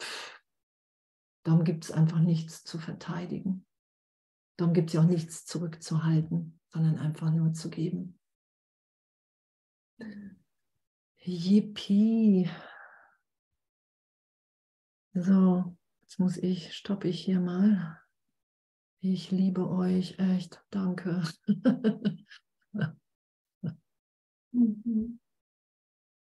[1.42, 3.66] darum gibt es einfach nichts zu verteidigen.
[4.56, 8.18] Darum gibt es ja auch nichts zurückzuhalten, sondern einfach nur zu geben.
[11.18, 12.48] Yippie.
[15.18, 17.98] So, jetzt muss ich, stoppe ich hier mal.
[19.00, 21.22] Ich liebe euch, echt, danke.
[24.52, 25.18] mhm.